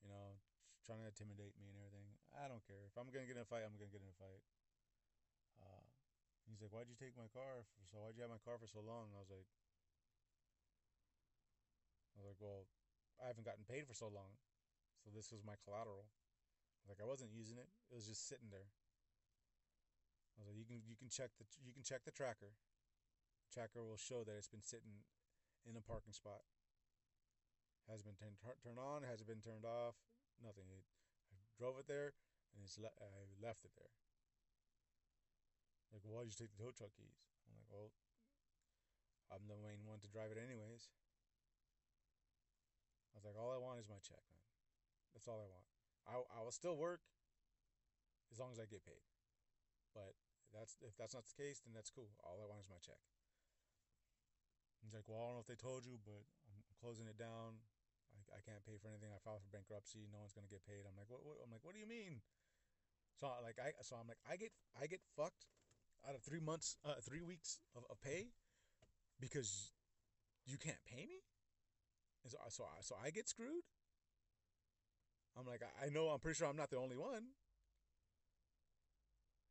[0.00, 0.38] you know,
[0.84, 2.06] trying to intimidate me and everything.
[2.30, 2.86] I don't care.
[2.86, 4.44] If I'm gonna get in a fight, I'm gonna get in a fight.
[6.46, 7.66] He's like, "Why'd you take my car?
[7.74, 9.50] For, so why'd you have my car for so long?" I was like,
[12.14, 12.70] I was like, "Well,
[13.18, 14.38] I haven't gotten paid for so long,
[15.02, 16.06] so this was my collateral."
[16.86, 18.70] Like I wasn't using it; it was just sitting there.
[20.38, 22.54] I was like, "You can you can check the you can check the tracker.
[23.50, 25.02] tracker will show that it's been sitting
[25.66, 26.46] in a parking spot.
[27.90, 29.94] Has been turned turned on, has it been turned off?
[30.42, 30.70] Nothing.
[30.70, 30.84] It,
[31.30, 32.14] I drove it there,
[32.54, 34.05] and it's le- I left it there.
[35.96, 37.24] Like, well, why did you take the tow truck keys?
[37.48, 37.88] I'm like, well,
[39.32, 40.92] I'm the main one to drive it anyways.
[43.10, 44.44] I was like, all I want is my check, man.
[45.16, 45.64] That's all I want.
[46.04, 47.00] I I will still work
[48.28, 49.08] as long as I get paid.
[49.96, 50.12] But
[50.52, 52.12] that's if that's not the case, then that's cool.
[52.20, 53.00] All I want is my check.
[54.84, 57.56] He's like, well, I don't know if they told you, but I'm closing it down.
[58.12, 59.16] I, I can't pay for anything.
[59.16, 60.12] I filed for bankruptcy.
[60.12, 60.84] No one's gonna get paid.
[60.84, 61.40] I'm like, what, what?
[61.40, 62.20] I'm like, what do you mean?
[63.16, 65.48] So like I so I'm like I get I get fucked
[66.08, 68.30] out of three months, uh, three weeks of, of pay
[69.20, 69.72] because
[70.46, 71.22] you can't pay me.
[72.22, 73.66] And so so I, so I get screwed.
[75.38, 77.34] I'm like I, know I'm pretty sure I'm not the only one.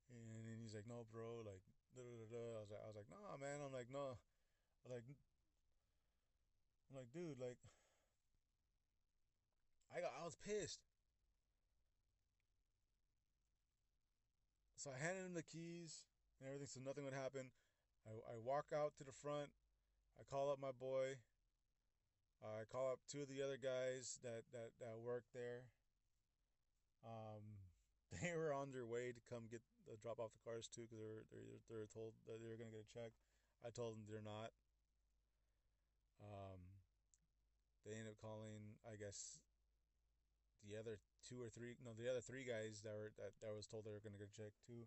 [0.09, 1.61] And then he's like, no, bro, like.
[1.95, 3.63] I was like, I was like, nah, man.
[3.63, 4.19] I'm like, no,
[4.91, 5.07] like,
[6.91, 7.57] I'm like, dude, like,
[9.95, 10.81] I got, I was pissed.
[14.75, 16.03] So I handed him the keys
[16.45, 17.49] and everything, so nothing would happen.
[18.05, 19.49] I, I walk out to the front.
[20.21, 21.17] I call up my boy.
[22.45, 25.65] I call up two of the other guys that that that work there.
[27.01, 27.65] Um,
[28.21, 31.01] they were on their way to come get the drop off the cars too, because
[31.01, 33.17] they're they're they're told that they're gonna get a check.
[33.65, 34.53] I told them they're not.
[36.21, 36.61] Um,
[37.81, 39.41] they ended up calling, I guess,
[40.61, 41.73] the other two or three.
[41.81, 44.29] No, the other three guys that were that, that was told they were gonna get
[44.29, 44.85] a check too.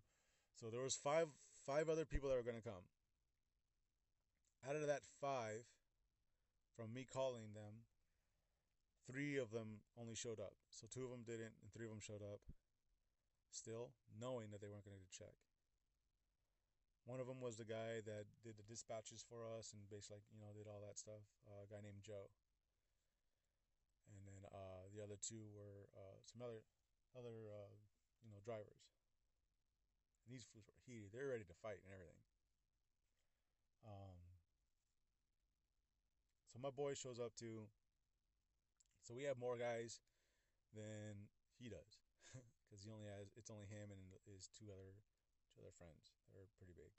[0.55, 1.27] So there was five
[1.69, 2.81] five other people that were gonna come.
[4.65, 5.69] Out of that five,
[6.73, 7.85] from me calling them,
[9.05, 10.57] three of them only showed up.
[10.73, 12.41] So two of them didn't, and three of them showed up.
[13.53, 15.37] Still, knowing that they weren't going to check.
[17.05, 20.37] One of them was the guy that did the dispatches for us and basically, you
[20.37, 21.25] know, did all that stuff.
[21.49, 22.29] Uh, a guy named Joe.
[24.13, 26.61] And then uh, the other two were uh, some other,
[27.17, 27.73] other, uh,
[28.21, 28.89] you know, drivers.
[30.29, 31.09] And these fools were heated.
[31.09, 32.21] They're ready to fight and everything.
[33.81, 34.21] Um,
[36.45, 37.65] so my boy shows up too.
[39.01, 40.05] So we have more guys
[40.77, 41.97] than he does,
[42.69, 44.93] because he only has it's only him and his two other
[45.49, 46.93] two other friends that are pretty big.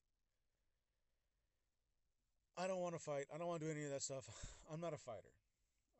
[2.58, 3.30] I don't want to fight.
[3.30, 4.26] I don't want to do any of that stuff.
[4.74, 5.30] I'm not a fighter.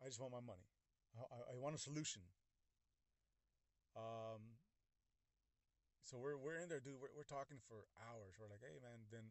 [0.03, 0.67] I just want my money.
[1.15, 2.27] I, I want a solution.
[3.95, 4.59] Um.
[6.11, 6.99] So we're we're in there, dude.
[6.99, 8.35] We're we're talking for hours.
[8.35, 9.31] We're like, hey man, then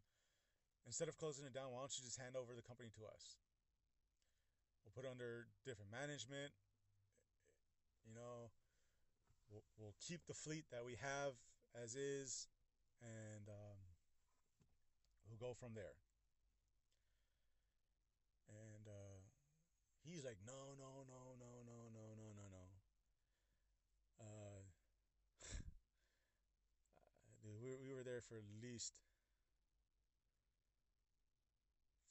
[0.88, 3.36] instead of closing it down, why don't you just hand over the company to us?
[4.88, 6.56] We'll put under different management.
[8.08, 8.48] You know,
[9.52, 11.36] we'll, we'll keep the fleet that we have
[11.76, 12.48] as is,
[13.04, 13.80] and um,
[15.28, 16.00] we'll go from there.
[18.48, 19.20] And uh,
[20.08, 21.80] he's like, no, no, no, no, no,
[27.70, 28.94] Uh, dude, there for at least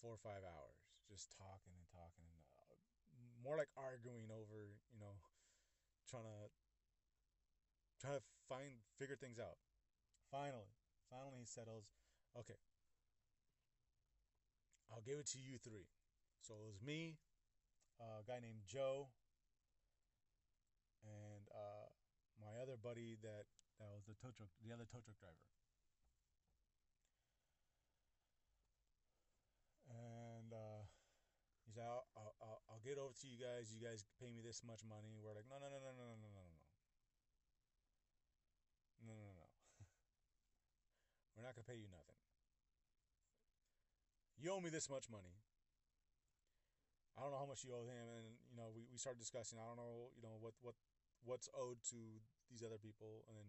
[0.01, 0.79] four or five hours,
[1.11, 2.79] just talking and talking, and uh,
[3.43, 5.19] more like arguing over, you know,
[6.07, 6.39] trying to
[7.99, 9.59] trying to find figure things out.
[10.31, 10.71] Finally,
[11.11, 11.91] finally he settles.
[12.39, 12.59] Okay,
[14.91, 15.89] I'll give it to you three.
[16.41, 17.19] So it was me,
[18.01, 19.09] a guy named Joe,
[21.03, 21.91] and uh,
[22.41, 23.45] my other buddy that
[23.79, 25.47] that was the tow truck, the other tow truck driver.
[29.89, 30.83] And uh,
[31.65, 33.71] he said, I'll, I'll, I'll get over to you guys.
[33.71, 35.19] You guys pay me this much money.
[35.23, 36.67] We're like, no, no, no, no, no, no, no, no, no.
[39.07, 39.47] No, no, no.
[41.39, 42.19] We're not going to pay you nothing.
[44.39, 45.35] You owe me this much money.
[47.19, 49.59] I don't know how much you owe him, and you know we, we started discussing.
[49.59, 50.79] I don't know, you know what what
[51.27, 53.49] what's owed to these other people, and then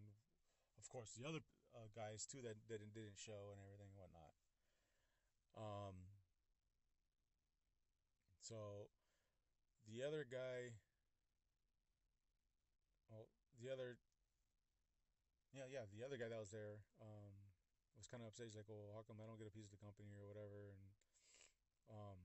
[0.77, 1.41] of course the other
[1.75, 4.33] uh, guys too that, that didn't show and everything and whatnot.
[5.57, 5.95] Um.
[8.39, 8.89] So
[9.85, 10.73] the other guy,
[13.13, 13.29] well,
[13.62, 14.01] the other,
[15.53, 17.33] yeah, yeah, the other guy that was there, um,
[17.93, 18.49] was kind of upset.
[18.49, 20.73] He's like, "Well, how come I don't get a piece of the company or whatever?"
[20.73, 20.81] And
[21.93, 22.19] um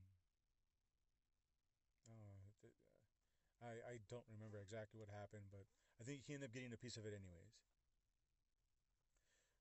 [3.65, 5.65] I, I don't remember exactly what happened, but
[5.99, 7.55] I think he ended up getting a piece of it anyways.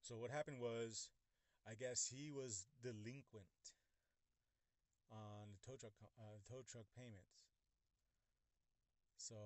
[0.02, 1.08] So what happened was,
[1.64, 3.72] I guess he was delinquent
[5.08, 7.48] on the tow truck uh, tow truck payments.
[9.16, 9.40] So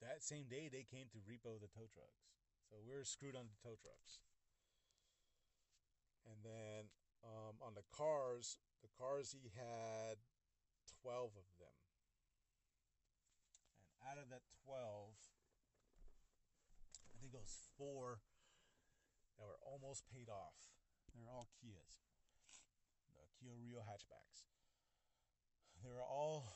[0.00, 2.32] that same day they came to repo the tow trucks.
[2.64, 4.24] So we are screwed on the tow trucks.
[6.24, 6.88] And then
[7.20, 10.16] um, on the cars, the cars he had
[11.02, 11.59] 12 of them.
[14.00, 15.12] Out of that 12,
[17.12, 18.24] I think it was four
[19.36, 20.56] that were almost paid off.
[21.12, 22.00] They're all Kias,
[23.12, 24.48] the Kia Rio hatchbacks.
[25.84, 26.48] They were all,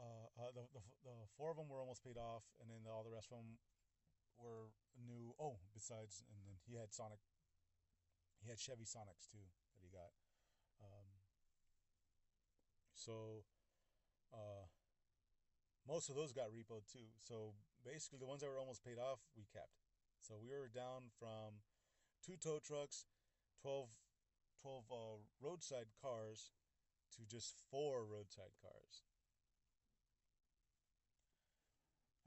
[0.00, 3.04] uh, uh, the, the, the four of them were almost paid off, and then all
[3.04, 3.60] the rest of them
[4.40, 5.34] were new.
[5.36, 7.20] Oh, besides, and then he had Sonic,
[8.40, 9.44] he had Chevy Sonics too
[9.76, 10.12] that he got.
[10.80, 11.08] Um,
[12.94, 13.44] so
[14.32, 14.67] uh,
[15.88, 17.08] most of those got repoed too.
[17.18, 19.80] So basically, the ones that were almost paid off, we kept.
[20.20, 21.64] So we were down from
[22.20, 23.06] two tow trucks,
[23.62, 23.88] 12,
[24.60, 24.96] 12 uh,
[25.40, 26.52] roadside cars,
[27.16, 29.08] to just four roadside cars.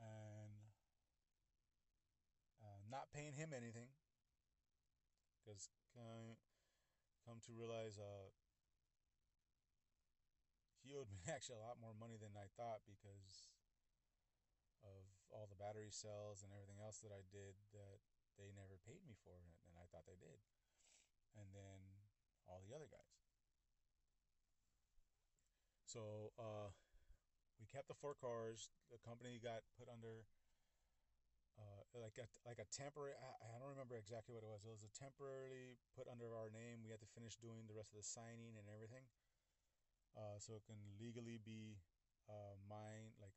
[0.02, 0.74] And
[2.66, 3.94] uh, not paying him anything.
[5.38, 5.70] Because
[7.32, 8.28] come to realize uh,
[10.82, 13.51] he owed me actually a lot more money than I thought because
[14.84, 18.00] of all the battery cells and everything else that I did that
[18.40, 20.40] they never paid me for, and I thought they did.
[21.38, 21.80] And then
[22.48, 23.14] all the other guys.
[25.86, 26.72] So uh,
[27.60, 28.72] we kept the four cars.
[28.92, 30.26] The company got put under
[31.60, 33.16] uh, like a like a temporary.
[33.16, 34.64] I, I don't remember exactly what it was.
[34.68, 36.84] It was a temporarily put under our name.
[36.84, 39.08] We had to finish doing the rest of the signing and everything
[40.16, 41.80] uh, so it can legally be
[42.28, 43.36] uh, mine, like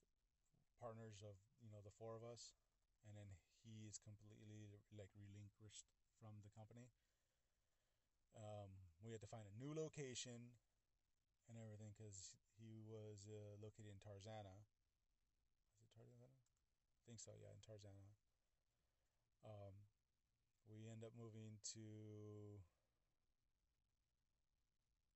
[0.79, 2.55] partners of you know the four of us,
[3.07, 3.29] and then
[3.65, 5.89] he is completely like relinquished
[6.21, 6.91] from the company.
[8.35, 10.59] Um, we had to find a new location
[11.47, 14.57] and everything because he was uh, located in Tarzana.
[15.77, 16.31] Is it Tarzana?
[16.33, 17.37] I think so.
[17.37, 18.09] Yeah, in Tarzana.
[19.45, 19.75] Um,
[20.67, 21.85] we end up moving to.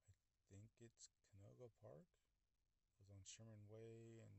[0.07, 0.13] I
[0.53, 2.05] think it's Canoga Park.
[2.93, 4.38] It was on Sherman Way and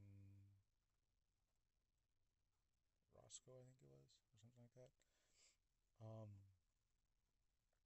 [3.30, 4.90] Roscoe, I think it was, or something like that.
[6.02, 6.34] Um,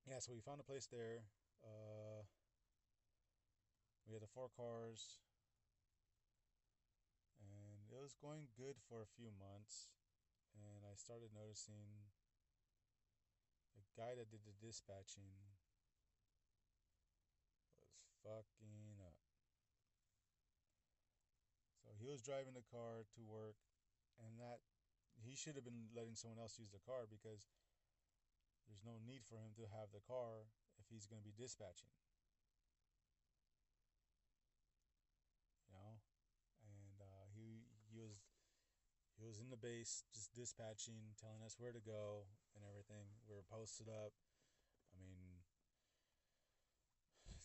[0.07, 1.27] yeah, so we found a place there.
[1.59, 2.23] Uh,
[4.07, 5.19] we had the four cars,
[7.43, 9.91] and it was going good for a few months.
[10.55, 12.07] And I started noticing
[13.75, 15.27] the guy that did the dispatching
[17.83, 17.91] was
[18.23, 19.19] fucking up.
[21.83, 23.59] So he was driving the car to work,
[24.23, 24.63] and that
[25.23, 27.47] he should have been letting someone else use the car because
[28.67, 30.47] there's no need for him to have the car
[30.79, 31.91] if he's going to be dispatching.
[35.67, 35.99] You know,
[36.63, 38.23] and uh, he he was
[39.17, 43.07] he was in the base just dispatching, telling us where to go and everything.
[43.29, 44.13] We were posted up.
[44.93, 45.41] I mean,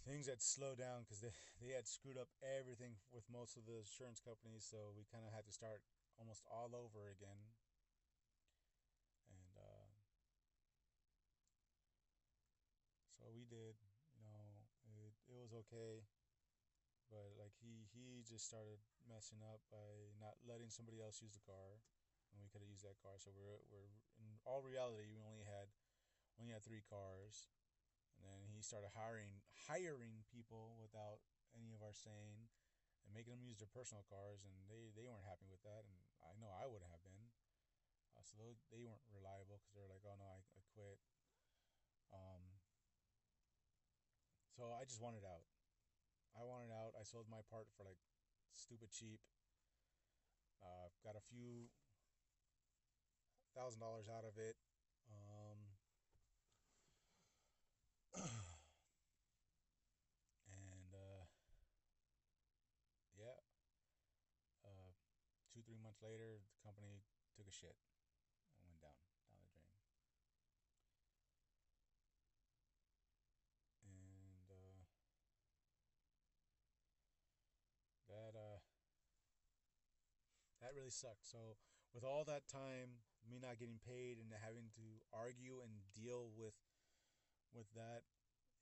[0.06, 3.76] things had slowed down because they, they had screwed up everything with most of the
[3.78, 5.82] insurance companies, so we kind of had to start
[6.18, 7.38] almost all over again.
[9.30, 9.86] And uh,
[13.22, 13.74] uh, we did.
[14.16, 14.44] You know,
[15.02, 16.04] it it was okay,
[17.08, 21.44] but like he he just started messing up by not letting somebody else use the
[21.48, 21.80] car,
[22.32, 23.16] and we could have used that car.
[23.16, 23.88] So we're we're
[24.20, 25.72] in all reality we only had
[26.36, 27.48] only had three cars,
[28.20, 31.24] and then he started hiring hiring people without
[31.56, 32.48] any of our saying,
[33.04, 35.96] and making them use their personal cars, and they they weren't happy with that, and
[36.20, 37.32] I know I wouldn't have been.
[38.12, 40.98] Uh, so those, they weren't reliable because they're like, oh no, I, I quit.
[42.10, 42.57] Um,
[44.58, 45.46] so I just wanted out.
[46.34, 46.98] I wanted out.
[46.98, 48.02] I sold my part for like
[48.50, 49.22] stupid cheap.
[50.58, 51.70] Uh, got a few
[53.54, 54.58] thousand dollars out of it.
[55.06, 55.58] Um,
[60.50, 61.22] and uh,
[63.14, 63.38] yeah,
[64.66, 64.90] uh,
[65.54, 67.06] two three months later, the company
[67.38, 67.78] took a shit
[68.58, 68.98] and went down
[69.30, 69.70] down the drain.
[73.86, 74.82] And uh,
[78.08, 78.58] that uh,
[80.68, 81.24] that really sucked.
[81.24, 81.56] So
[81.96, 86.52] with all that time, me not getting paid and having to argue and deal with
[87.56, 88.04] with that,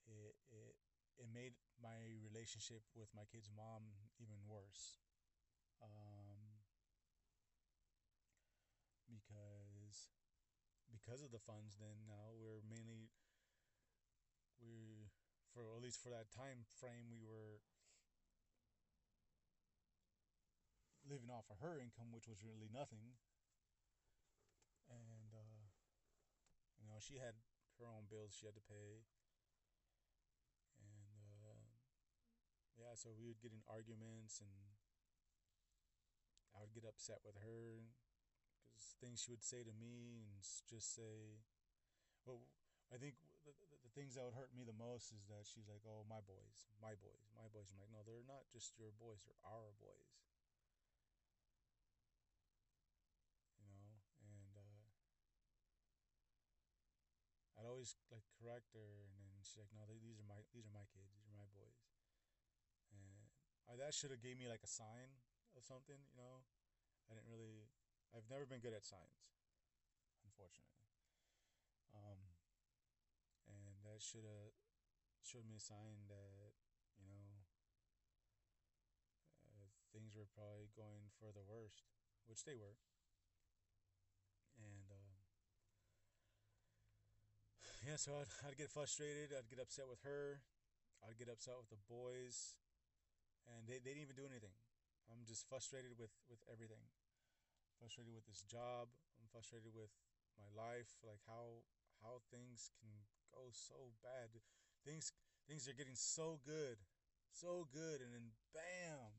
[0.07, 0.79] it it
[1.19, 3.91] it made my relationship with my kid's mom
[4.23, 5.03] even worse.
[5.83, 6.63] Um,
[9.11, 10.15] because
[10.95, 13.11] because of the funds, then now we're mainly
[14.63, 15.11] we
[15.51, 17.59] for at least for that time frame we were
[21.07, 23.17] living off of her income, which was really nothing.
[24.91, 25.67] And uh,
[26.79, 27.35] you know, she had
[27.79, 29.07] her own bills she had to pay.
[30.79, 31.67] And uh,
[32.79, 34.53] yeah, so we would get in arguments, and
[36.55, 37.87] I would get upset with her
[38.63, 41.43] because things she would say to me, and just say,
[42.27, 42.43] well.
[42.87, 45.67] I think the, the, the, things that would hurt me the most is that she's
[45.67, 48.95] like, "Oh, my boys, my boys, my boys." I'm like, "No, they're not just your
[48.95, 50.11] boys; they're our boys."
[53.59, 53.91] You know,
[54.23, 54.87] and uh,
[57.59, 60.73] I'd always like correct her, and then she's like, "No, these are my these are
[60.73, 61.13] my kids.
[61.13, 61.77] These are my boys."
[62.89, 63.29] And
[63.69, 65.13] I, that should have gave me like a sign
[65.53, 66.01] of something.
[66.17, 66.41] You know,
[67.13, 67.69] I didn't really.
[68.17, 69.29] I've never been good at signs,
[70.25, 70.89] unfortunately.
[71.93, 72.33] Um,
[73.45, 74.57] and that should have
[75.21, 76.57] showed me a sign that
[76.97, 77.45] you know
[79.53, 81.85] uh, things were probably going for the worst,
[82.25, 82.81] which they were.
[84.57, 85.17] And um,
[87.87, 89.31] yeah, so I'd, I'd get frustrated.
[89.31, 90.43] I'd get upset with her.
[91.07, 92.59] I'd get upset with the boys,
[93.47, 94.53] and they, they didn't even do anything.
[95.07, 96.83] I'm just frustrated with with everything.
[97.79, 98.91] Frustrated with this job.
[99.23, 99.95] I'm frustrated with
[100.35, 101.63] my life, like how
[102.03, 102.91] how things can
[103.31, 104.35] go so bad.
[104.83, 105.15] Things
[105.47, 106.83] things are getting so good,
[107.31, 109.15] so good, and then bam,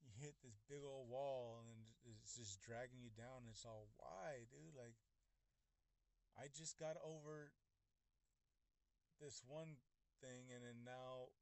[0.00, 3.44] you hit this big old wall, and it's just dragging you down.
[3.44, 4.72] And it's all why, dude?
[4.72, 4.96] Like,
[6.38, 7.50] I just got over
[9.18, 9.82] this one
[10.22, 11.34] thing, and then now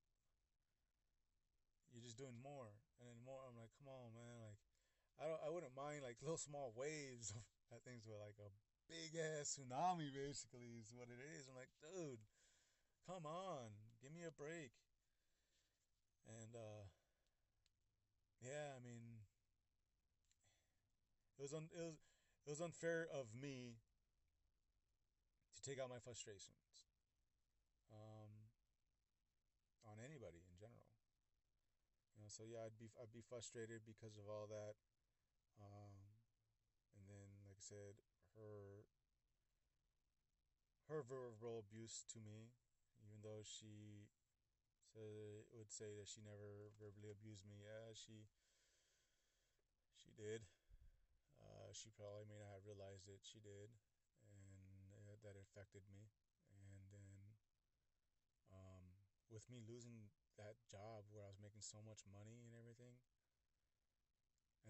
[1.93, 3.45] you're just doing more and then more.
[3.45, 4.41] I'm like, come on, man.
[4.41, 4.61] Like,
[5.21, 7.33] I don't, I wouldn't mind like little small waves
[7.73, 8.53] of things with like a
[8.89, 11.49] big ass tsunami basically is what it is.
[11.49, 12.21] I'm like, dude,
[13.05, 14.73] come on, give me a break.
[16.27, 16.85] And uh
[18.43, 19.23] yeah, I mean
[21.39, 21.99] it was un- it was
[22.47, 23.79] it was unfair of me
[25.67, 26.87] take out my frustrations
[27.91, 28.31] um
[29.83, 30.87] on anybody in general.
[32.15, 34.79] You know, so yeah, I'd be I'd be frustrated because of all that.
[35.59, 36.15] Um
[36.95, 37.99] and then like I said,
[38.39, 38.87] her
[40.87, 42.55] her verbal abuse to me,
[43.03, 44.07] even though she
[44.95, 47.59] said would say that she never verbally abused me.
[47.59, 48.31] Yeah, she
[49.99, 50.47] she did.
[51.43, 53.21] Uh, she probably may not have realized it.
[53.27, 53.69] She did,
[55.27, 56.07] that affected me.
[56.55, 57.19] And then,
[58.55, 58.87] um,
[59.27, 60.07] with me losing
[60.39, 62.95] that job where I was making so much money and everything,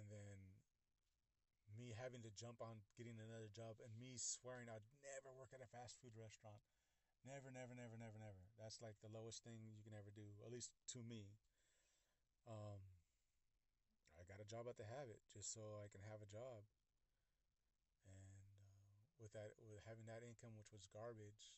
[0.01, 0.57] and then
[1.77, 5.61] me having to jump on getting another job and me swearing I'd never work at
[5.61, 6.63] a fast food restaurant.
[7.27, 8.43] Never, never, never, never, never.
[8.57, 11.37] That's like the lowest thing you can ever do, at least to me.
[12.47, 12.81] Um,
[14.15, 16.65] I got a job at the Habit just so I can have a job
[19.21, 21.57] with that with having that income which was garbage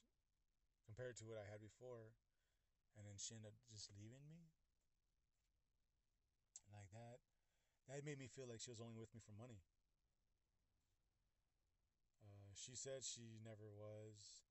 [0.86, 2.14] compared to what I had before
[2.96, 4.50] and then she ended up just leaving me?
[6.70, 7.22] Like that
[7.90, 9.64] that made me feel like she was only with me for money.
[12.20, 14.44] Uh, she said she never was.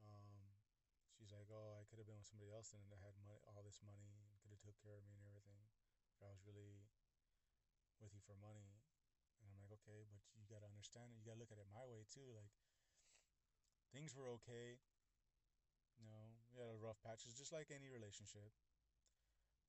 [0.00, 0.56] Um,
[1.14, 3.64] she's like oh I could have been with somebody else and I had money, all
[3.64, 5.60] this money could have took care of me and everything.
[6.14, 6.88] If I was really
[8.00, 8.83] with you for money
[9.80, 11.18] okay, but you gotta understand it.
[11.18, 12.26] You gotta look at it my way too.
[12.34, 12.50] Like
[13.92, 14.78] things were okay.
[15.98, 18.52] You know, we had a rough patches, just like any relationship.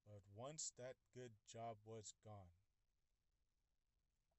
[0.07, 2.53] But once that good job was gone,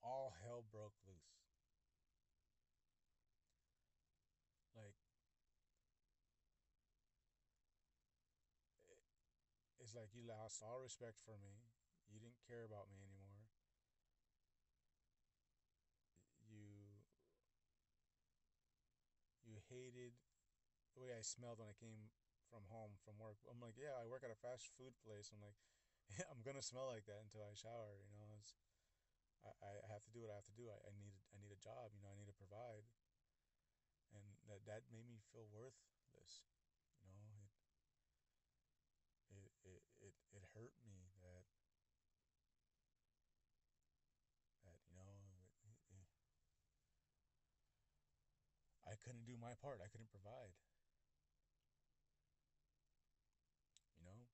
[0.03, 1.37] all hell broke loose.
[4.77, 4.95] Like,
[9.81, 11.64] it's like you lost all respect for me.
[12.12, 13.49] You didn't care about me anymore.
[16.49, 16.57] You
[19.47, 20.14] you hated
[20.95, 22.11] the way I smelled when I came
[22.51, 23.39] from home from work.
[23.51, 25.31] I'm like, yeah, I work at a fast food place.
[25.35, 25.59] I'm like,
[26.17, 28.01] yeah, I'm gonna smell like that until I shower.
[28.07, 28.55] You know, it's,
[29.45, 29.53] I
[29.85, 30.69] I have to do what I have to do.
[30.69, 31.93] I, I need I need a job.
[31.97, 32.85] You know, I need to provide,
[34.11, 36.43] and that that made me feel worthless.
[37.03, 37.47] You know,
[39.31, 41.45] it it it it, it hurt me that
[44.64, 45.17] that you know
[45.64, 46.07] it, it,
[48.97, 49.84] I couldn't do my part.
[49.84, 50.57] I couldn't provide.
[54.01, 54.24] You know.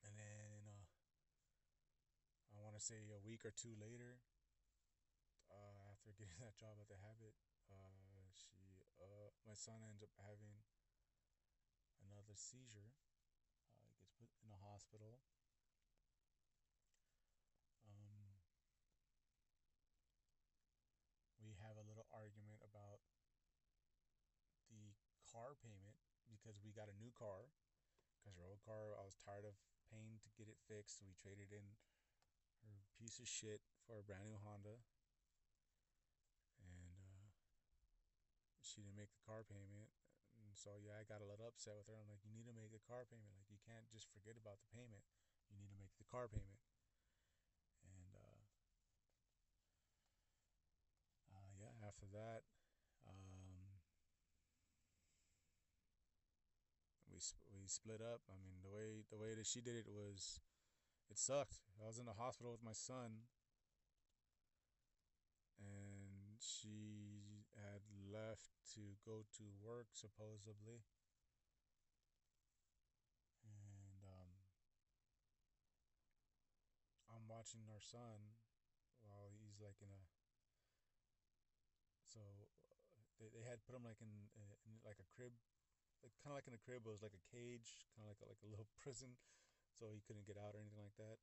[0.00, 4.16] And then uh, I want to say a week or two later,
[5.52, 7.36] uh, after getting that job at the Habit,
[7.68, 10.64] uh, she, uh, my son ends up having
[12.00, 12.96] another seizure.
[13.76, 15.20] Uh, he gets put in a hospital.
[17.84, 18.40] Um,
[21.42, 23.02] we have a little argument about
[24.70, 24.94] the
[25.26, 25.98] car payment
[26.30, 27.52] because we got a new car
[28.16, 29.52] because her old car, I was tired of
[29.92, 30.96] paying to get it fixed.
[30.96, 31.76] So we traded in
[32.64, 34.80] her piece of shit for a brand new Honda.
[36.64, 37.28] And uh,
[38.64, 39.92] she didn't make the car payment.
[40.48, 41.98] And so, yeah, I got a little upset with her.
[42.00, 43.36] I'm like, you need to make the car payment.
[43.36, 45.04] Like, you can't just forget about the payment.
[45.52, 46.56] You need to make the car payment.
[47.84, 48.40] And, uh,
[51.36, 52.48] uh, yeah, after that,
[53.04, 53.52] um,
[57.12, 57.20] we
[57.52, 58.20] we split up.
[58.28, 60.44] I mean, the way the way that she did it was,
[61.08, 61.64] it sucked.
[61.80, 63.24] I was in the hospital with my son,
[65.56, 67.80] and she had
[68.12, 70.84] left to go to work supposedly,
[73.40, 74.32] and um,
[77.08, 78.36] I'm watching our son
[79.00, 80.02] while he's like in a.
[82.04, 82.20] So
[83.16, 84.12] they, they had put him like in,
[84.68, 85.32] in like a crib
[86.22, 88.22] kind of like in a crib, but it was like a cage, kind of like
[88.22, 89.14] a, like a little prison,
[89.70, 91.18] so he couldn't get out or anything like that.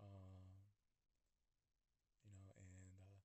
[0.00, 0.66] Um,
[2.24, 3.18] you know, and uh,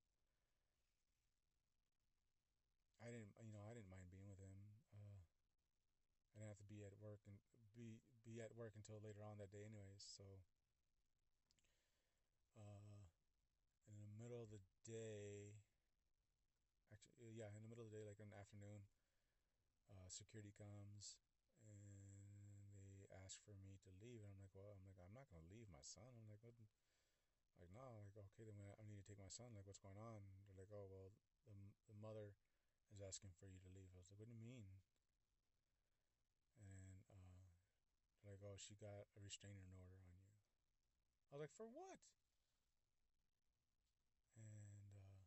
[3.02, 4.54] I didn't, you know, I didn't mind being with him.
[4.92, 5.22] Uh,
[6.36, 7.38] I didn't have to be at work and
[7.76, 10.02] be be at work until later on that day, anyways.
[10.02, 10.26] So,
[12.58, 13.06] uh,
[13.88, 15.54] in the middle of the day,
[16.90, 18.82] actually, yeah, in the middle of the day, like in the afternoon,
[20.06, 21.18] uh, security comes
[21.66, 25.26] and they ask for me to leave, and I'm like, well, I'm like, I'm not
[25.34, 26.14] gonna leave my son.
[26.14, 26.54] I'm like, what?
[27.58, 29.56] Like, no, like, okay, then I need to take my son.
[29.58, 30.22] Like, what's going on?
[30.46, 31.10] They're like, oh, well,
[31.50, 31.56] the
[31.90, 32.36] the mother
[32.94, 33.90] is asking for you to leave.
[33.96, 34.68] I was like, what do you mean?
[36.60, 37.48] And uh,
[38.22, 40.28] they're like, oh, she got a restraining order on you.
[41.32, 42.00] I was like, for what?
[44.36, 45.24] And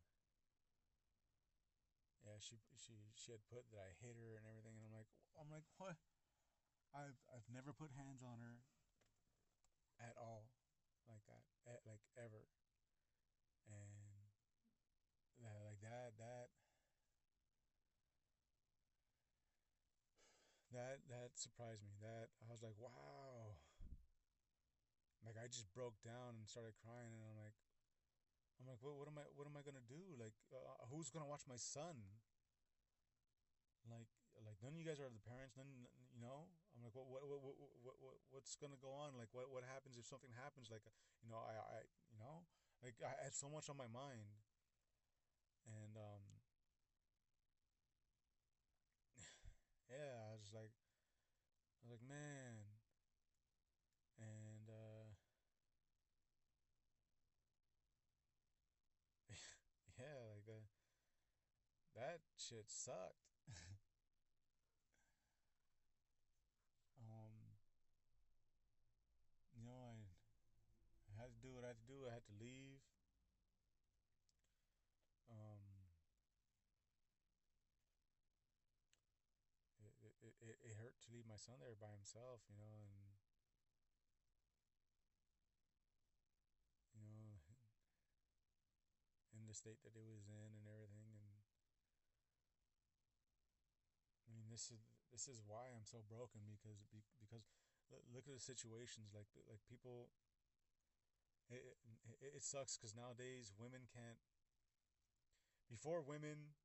[2.23, 5.11] yeah, she she she had put that I hit her and everything, and I'm like,
[5.35, 5.99] I'm like, what?
[6.95, 8.63] I've I've never put hands on her
[9.99, 10.49] at all,
[11.05, 12.47] like that, at, like ever,
[13.67, 14.31] and
[15.43, 16.47] that like that that
[20.73, 21.93] that that surprised me.
[22.01, 23.59] That I was like, wow.
[25.25, 27.57] Like I just broke down and started crying, and I'm like,
[28.59, 29.99] I'm like, what, what am I, what am I gonna do?
[30.15, 31.95] Like, uh, who's gonna watch my son?
[34.59, 35.55] Like, none of you guys are the parents.
[35.55, 35.71] None,
[36.11, 36.51] you know.
[36.75, 39.15] I'm like, what, what, what, what, what, what what's gonna go on?
[39.15, 40.67] Like, what, what happens if something happens?
[40.67, 40.83] Like,
[41.23, 41.79] you know, I, I,
[42.11, 42.43] you know,
[42.83, 44.27] like I had so much on my mind,
[45.63, 46.23] and um,
[49.91, 52.67] yeah, I was like, I was like, man,
[54.19, 55.07] and uh
[59.99, 60.63] yeah, like that.
[61.95, 63.27] That shit sucked.
[67.03, 67.33] um,
[69.51, 69.99] you know, I,
[71.11, 72.07] I had to do what I had to do.
[72.07, 72.81] I had to leave.
[75.29, 75.61] Um,
[79.83, 82.95] it, it, it, it hurt to leave my son there by himself, you know, and
[86.95, 87.39] you know,
[89.35, 91.35] in the state that it was in and everything, and
[94.27, 94.81] I mean, this is
[95.11, 96.79] this is why I'm so broken because
[97.19, 97.43] because
[98.13, 100.09] look at the situations like like people.
[101.49, 101.65] It
[102.21, 104.21] it, it sucks because nowadays women can't.
[105.69, 106.57] Before women,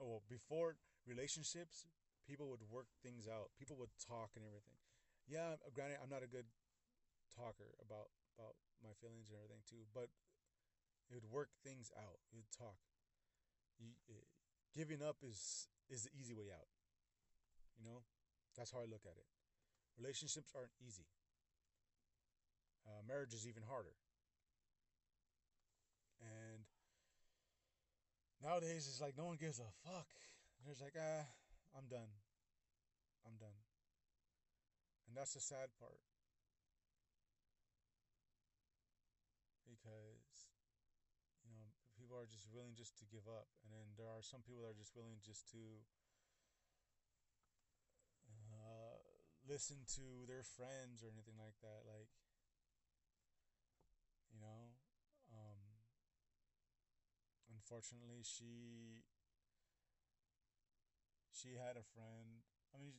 [0.00, 0.76] oh well, before
[1.08, 1.84] relationships,
[2.28, 3.52] people would work things out.
[3.56, 4.76] People would talk and everything.
[5.28, 6.48] Yeah, granted, I'm not a good
[7.32, 10.12] talker about about my feelings and everything too, but
[11.08, 12.20] it would work things out.
[12.32, 12.76] It would talk.
[13.80, 14.28] You, it,
[14.76, 16.68] giving up is is the easy way out.
[17.78, 18.04] You know,
[18.56, 19.28] that's how I look at it.
[19.96, 21.08] Relationships aren't easy.
[22.84, 23.96] Uh, marriage is even harder.
[26.20, 26.64] And
[28.46, 30.06] nowadays, it's like no one gives a fuck.
[30.62, 31.26] There's like, ah,
[31.74, 32.10] I'm done.
[33.26, 33.58] I'm done.
[35.10, 35.98] And that's the sad part.
[39.66, 40.54] Because,
[41.42, 41.66] you know,
[41.98, 43.50] people are just willing just to give up.
[43.66, 45.62] And then there are some people that are just willing just to
[48.30, 48.98] uh,
[49.46, 51.82] listen to their friends or anything like that.
[51.82, 52.10] Like,
[54.30, 54.70] you know,
[55.34, 55.58] um,
[57.66, 59.02] unfortunately, she
[61.34, 62.46] she had a friend.
[62.70, 62.94] I mean,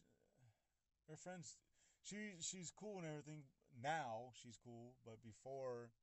[1.07, 1.55] her friends.
[2.03, 3.47] She she's cool and everything.
[3.71, 5.95] Now she's cool, but before,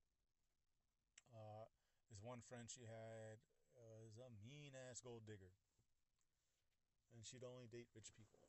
[1.29, 1.69] uh,
[2.09, 3.37] this one friend she had
[3.77, 5.53] uh, was a mean ass gold digger,
[7.13, 8.49] and she'd only date rich people.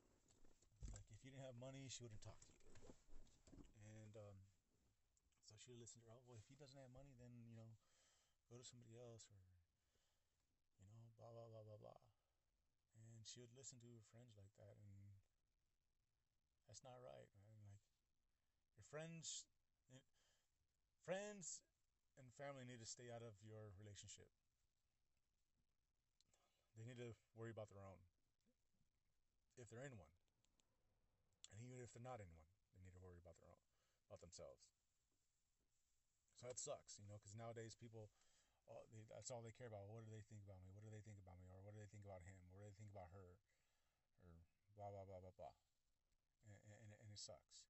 [0.96, 2.64] Like if you didn't have money, she wouldn't talk to you.
[4.00, 4.38] And um,
[5.44, 6.20] so she would listen to her.
[6.20, 7.76] Oh, well, if he doesn't have money, then you know,
[8.52, 9.55] go to somebody else, or
[11.20, 12.02] blah blah blah blah blah.
[12.96, 15.20] And she would listen to her friends like that and
[16.68, 17.56] that's not right man.
[17.68, 17.84] Like
[18.76, 19.48] your friends
[19.92, 20.04] eh,
[21.04, 21.64] friends
[22.20, 24.28] and family need to stay out of your relationship.
[26.76, 28.04] They need to worry about their own.
[29.56, 30.12] If they're in one.
[31.56, 33.64] And even if they're not in one they need to worry about their own
[34.12, 34.68] about themselves.
[36.36, 38.12] So that sucks you know because nowadays people
[38.70, 39.88] all, they, that's all they care about.
[39.90, 40.70] What do they think about me?
[40.74, 41.50] What do they think about me?
[41.54, 42.38] Or what do they think about him?
[42.54, 43.38] What do they think about her?
[44.26, 44.34] Or
[44.78, 45.54] blah blah blah blah blah.
[46.48, 47.66] And, and, and it sucks.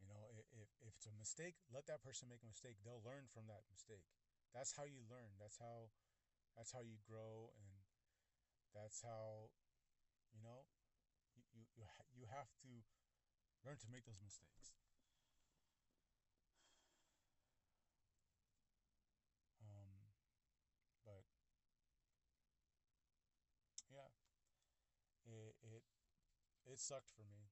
[0.00, 2.78] You know, if, if it's a mistake, let that person make a mistake.
[2.82, 4.06] They'll learn from that mistake.
[4.54, 5.36] That's how you learn.
[5.38, 5.90] That's how
[6.56, 7.74] that's how you grow and
[8.74, 9.50] that's how
[10.32, 10.66] you know
[11.34, 12.70] you you you, ha- you have to
[13.66, 14.74] learn to make those mistakes.
[23.90, 24.08] yeah,
[25.26, 25.82] it it
[26.78, 27.50] it sucked for me.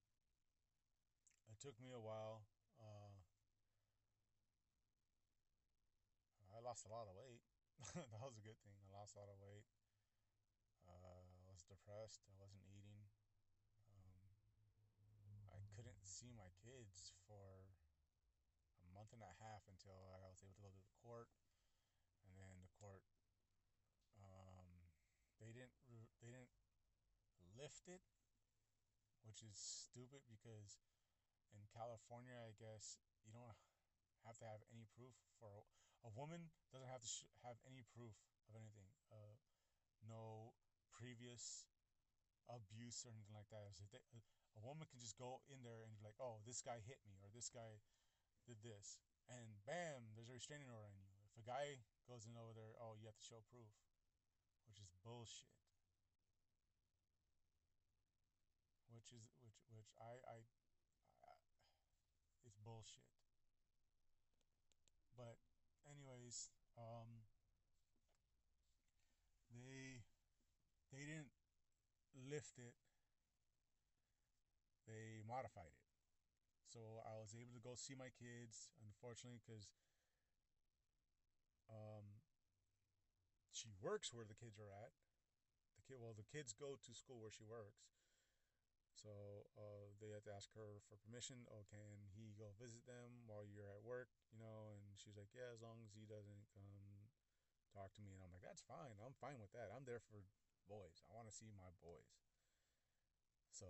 [1.50, 2.46] It took me a while.
[2.78, 3.10] Uh,
[6.54, 7.42] I lost a lot of weight.
[7.98, 8.78] that was a good thing.
[8.86, 9.66] I lost a lot of weight.
[10.86, 12.22] Uh, I was depressed.
[12.30, 13.02] I wasn't eating.
[13.90, 14.30] Um,
[15.50, 17.66] I couldn't see my kids for
[18.78, 21.34] a month and a half until I was able to go to the court,
[22.30, 23.02] and then the court
[24.22, 24.70] um,
[25.42, 25.74] they didn't
[26.22, 26.54] they didn't
[27.58, 28.06] lift it,
[29.36, 29.60] which is
[29.92, 30.80] stupid because
[31.52, 32.96] in California, I guess
[33.28, 33.52] you don't
[34.24, 35.60] have to have any proof for a,
[36.08, 38.16] a woman doesn't have to sh- have any proof
[38.48, 38.88] of anything.
[39.12, 39.36] Uh,
[40.08, 40.56] no
[40.88, 41.68] previous
[42.48, 43.76] abuse or anything like that.
[43.76, 44.24] So they, a,
[44.56, 47.20] a woman can just go in there and be like, "Oh, this guy hit me,"
[47.20, 47.84] or "This guy
[48.48, 51.12] did this," and bam, there's a restraining order on you.
[51.28, 53.68] If a guy goes in over there, oh, you have to show proof
[54.64, 55.52] which is bullshit.
[59.06, 60.38] Which is which which I I,
[61.22, 61.30] I
[62.42, 63.06] it's bullshit.
[65.14, 65.38] But
[65.86, 67.22] anyways, um
[69.54, 70.02] they
[70.90, 71.30] they didn't
[72.18, 72.74] lift it.
[74.90, 75.86] They modified it.
[76.66, 79.70] So I was able to go see my kids, unfortunately, because
[81.70, 82.18] um,
[83.54, 84.90] she works where the kids are at.
[85.78, 87.95] The kid, well, the kids go to school where she works.
[88.96, 91.44] So uh, they had to ask her for permission.
[91.52, 94.08] Oh, can he go visit them while you're at work?
[94.32, 96.72] You know, and she's like, yeah, as long as he doesn't come
[97.76, 98.16] talk to me.
[98.16, 98.96] And I'm like, that's fine.
[99.04, 99.68] I'm fine with that.
[99.68, 100.24] I'm there for
[100.64, 101.04] boys.
[101.06, 102.08] I want to see my boys.
[103.52, 103.68] So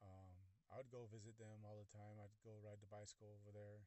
[0.00, 0.32] um,
[0.72, 2.16] I would go visit them all the time.
[2.16, 3.84] I'd go ride the bicycle over there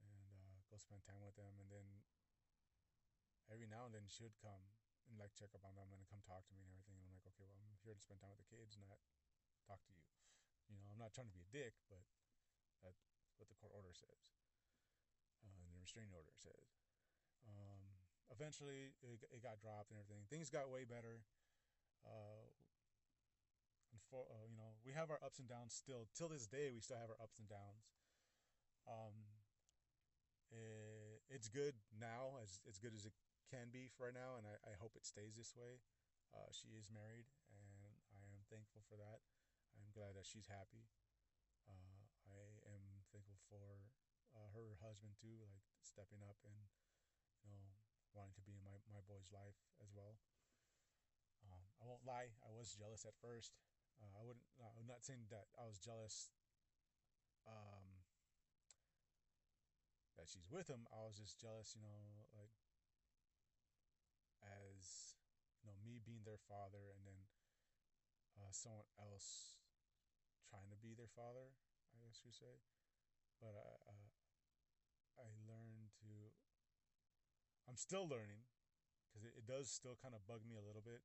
[0.00, 1.52] and uh, go spend time with them.
[1.60, 1.86] And then
[3.52, 4.64] every now and then she would come
[5.12, 6.96] and like check up on them and come talk to me and everything.
[6.98, 8.96] And I'm like, okay, well, I'm here to spend time with the kids, not
[9.66, 10.06] talk to you.
[10.70, 12.02] You know, I'm not trying to be a dick, but
[12.82, 13.02] that's
[13.38, 14.22] what the court order says.
[15.42, 16.66] Uh, and the restraining order says.
[17.46, 17.82] Um,
[18.30, 20.26] eventually, it, it got dropped and everything.
[20.30, 21.22] Things got way better.
[22.06, 22.46] Uh,
[24.06, 26.06] for, uh, you know, we have our ups and downs still.
[26.14, 27.90] Till this day, we still have our ups and downs.
[28.86, 29.14] Um,
[30.54, 33.14] it, it's good now, as as good as it
[33.50, 35.82] can be for right now, and I, I hope it stays this way.
[36.30, 39.22] Uh, she is married, and I am thankful for that.
[39.76, 40.88] I'm glad that she's happy.
[41.68, 43.86] Uh, I am thankful for
[44.32, 46.56] uh, her husband too, like stepping up and
[47.44, 47.68] you know
[48.16, 50.16] wanting to be in my, my boy's life as well.
[51.44, 53.52] Um, I won't lie, I was jealous at first.
[54.00, 54.44] Uh, I wouldn't.
[54.60, 56.32] Uh, I'm not saying that I was jealous.
[57.46, 58.04] Um,
[60.18, 60.88] that she's with him.
[60.92, 62.52] I was just jealous, you know, like
[64.42, 65.16] as
[65.60, 67.20] you know me being their father, and then
[68.36, 69.55] uh, someone else
[70.46, 71.54] trying to be their father.
[71.92, 72.62] I guess you say,
[73.42, 74.08] but I uh,
[75.20, 76.10] I learned to.
[77.66, 78.46] I'm still learning
[79.10, 81.02] because it, it does still kind of bug me a little bit.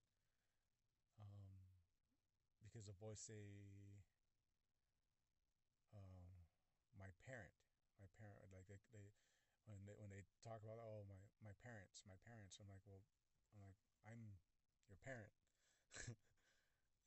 [1.17, 1.79] Um,
[2.61, 4.05] because the boys say
[5.95, 6.45] um,
[6.95, 7.55] my parent,
[7.99, 9.11] my parent, like they, they
[9.65, 13.03] when they when they talk about oh my my parents, my parents, I'm like well,
[13.55, 14.37] I'm like I'm
[14.89, 15.31] your parent,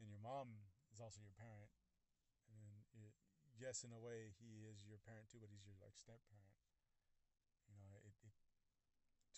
[0.01, 1.69] and your mom is also your parent,
[3.59, 6.57] yes, in a way he is your parent too, but he's your like step parent.
[7.71, 8.35] You know, it, it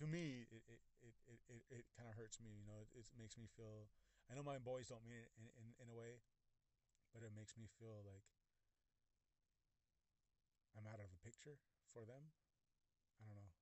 [0.01, 2.53] to me it it it it, it, kind of hurts me.
[2.53, 3.89] You know, it, it makes me feel
[4.29, 6.19] I know my boys don't mean it in, in, in a way,
[7.15, 8.27] but it makes me feel like
[10.77, 11.57] I'm out of the picture
[11.93, 12.33] for them.
[13.17, 13.53] I don't know.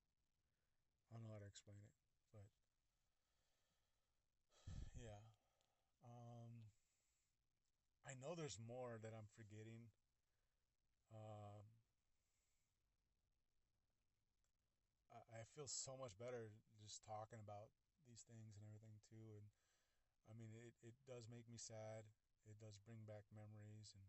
[1.10, 1.94] I don't know how to explain it,
[2.34, 2.48] but
[4.98, 5.22] yeah.
[6.02, 6.74] Um,
[8.04, 9.88] I know there's more that I'm forgetting.
[11.14, 11.64] Um,
[15.12, 17.72] I, I feel so much better just talking about
[18.04, 19.46] these things and everything too, and
[20.30, 22.04] I mean, it, it does make me sad.
[22.48, 24.06] It does bring back memories and,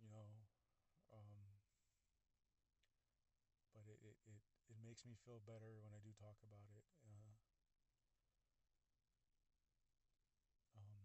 [0.00, 0.26] you know,
[1.14, 1.46] um,
[3.72, 6.84] but it, it, it, it makes me feel better when I do talk about it.
[7.04, 7.32] Uh,
[10.76, 11.00] um,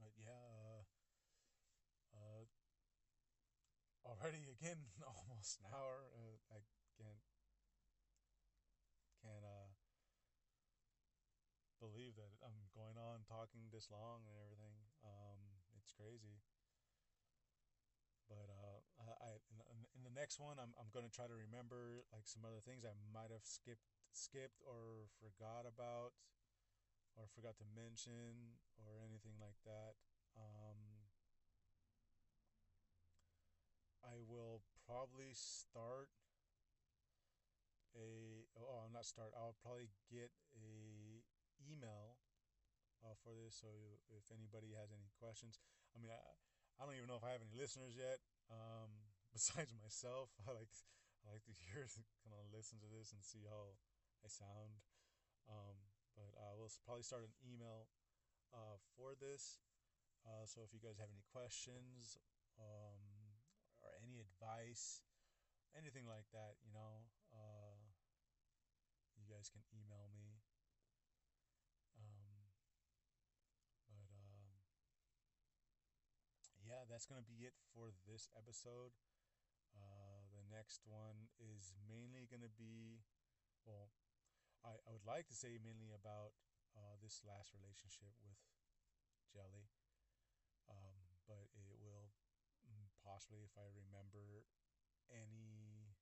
[0.00, 0.82] but yeah,
[2.14, 2.44] uh,
[4.04, 6.04] uh, already again, almost an hour.
[6.12, 6.60] Uh, I
[7.00, 7.24] can't,
[9.24, 9.72] can't, uh,
[11.80, 14.76] believe that I'm going on talking this long and everything.
[15.00, 15.40] Um,
[15.80, 16.44] it's crazy.
[18.28, 19.40] But uh, I,
[19.72, 22.60] in, in the next one, I'm, I'm going to try to remember like some other
[22.60, 26.12] things I might have skipped skipped or forgot about
[27.14, 29.98] or forgot to mention or anything like that.
[30.36, 30.89] Um,
[34.10, 36.10] I will probably start
[37.94, 41.22] a oh not start I'll probably get a
[41.62, 42.18] email
[43.06, 43.56] uh, for this.
[43.62, 43.70] So
[44.10, 45.62] if anybody has any questions,
[45.94, 46.18] I mean, I,
[46.78, 48.20] I don't even know if I have any listeners yet.
[48.50, 48.90] Um,
[49.36, 50.72] besides myself, I like
[51.22, 51.86] I like to hear
[52.26, 53.78] kind of listen to this and see how
[54.24, 54.82] I sound.
[55.46, 55.76] Um,
[56.18, 57.86] but uh, we'll probably start an email
[58.50, 59.62] uh, for this.
[60.26, 62.20] Uh, so if you guys have any questions
[62.60, 63.09] um,
[64.10, 65.06] any advice,
[65.78, 67.78] anything like that, you know, uh,
[69.14, 70.42] you guys can email me.
[76.58, 78.90] But yeah, that's going to be it for this episode.
[79.70, 83.06] Uh, the next one is mainly going to be,
[83.62, 83.94] well,
[84.66, 86.34] I, I would like to say mainly about
[86.74, 88.38] uh, this last relationship with
[89.30, 89.70] Jelly.
[90.66, 90.98] Um,
[91.30, 91.69] but it
[93.20, 94.48] possibly, if I remember
[95.12, 95.92] any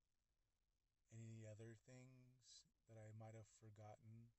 [1.10, 4.30] any other things that I might have forgotten,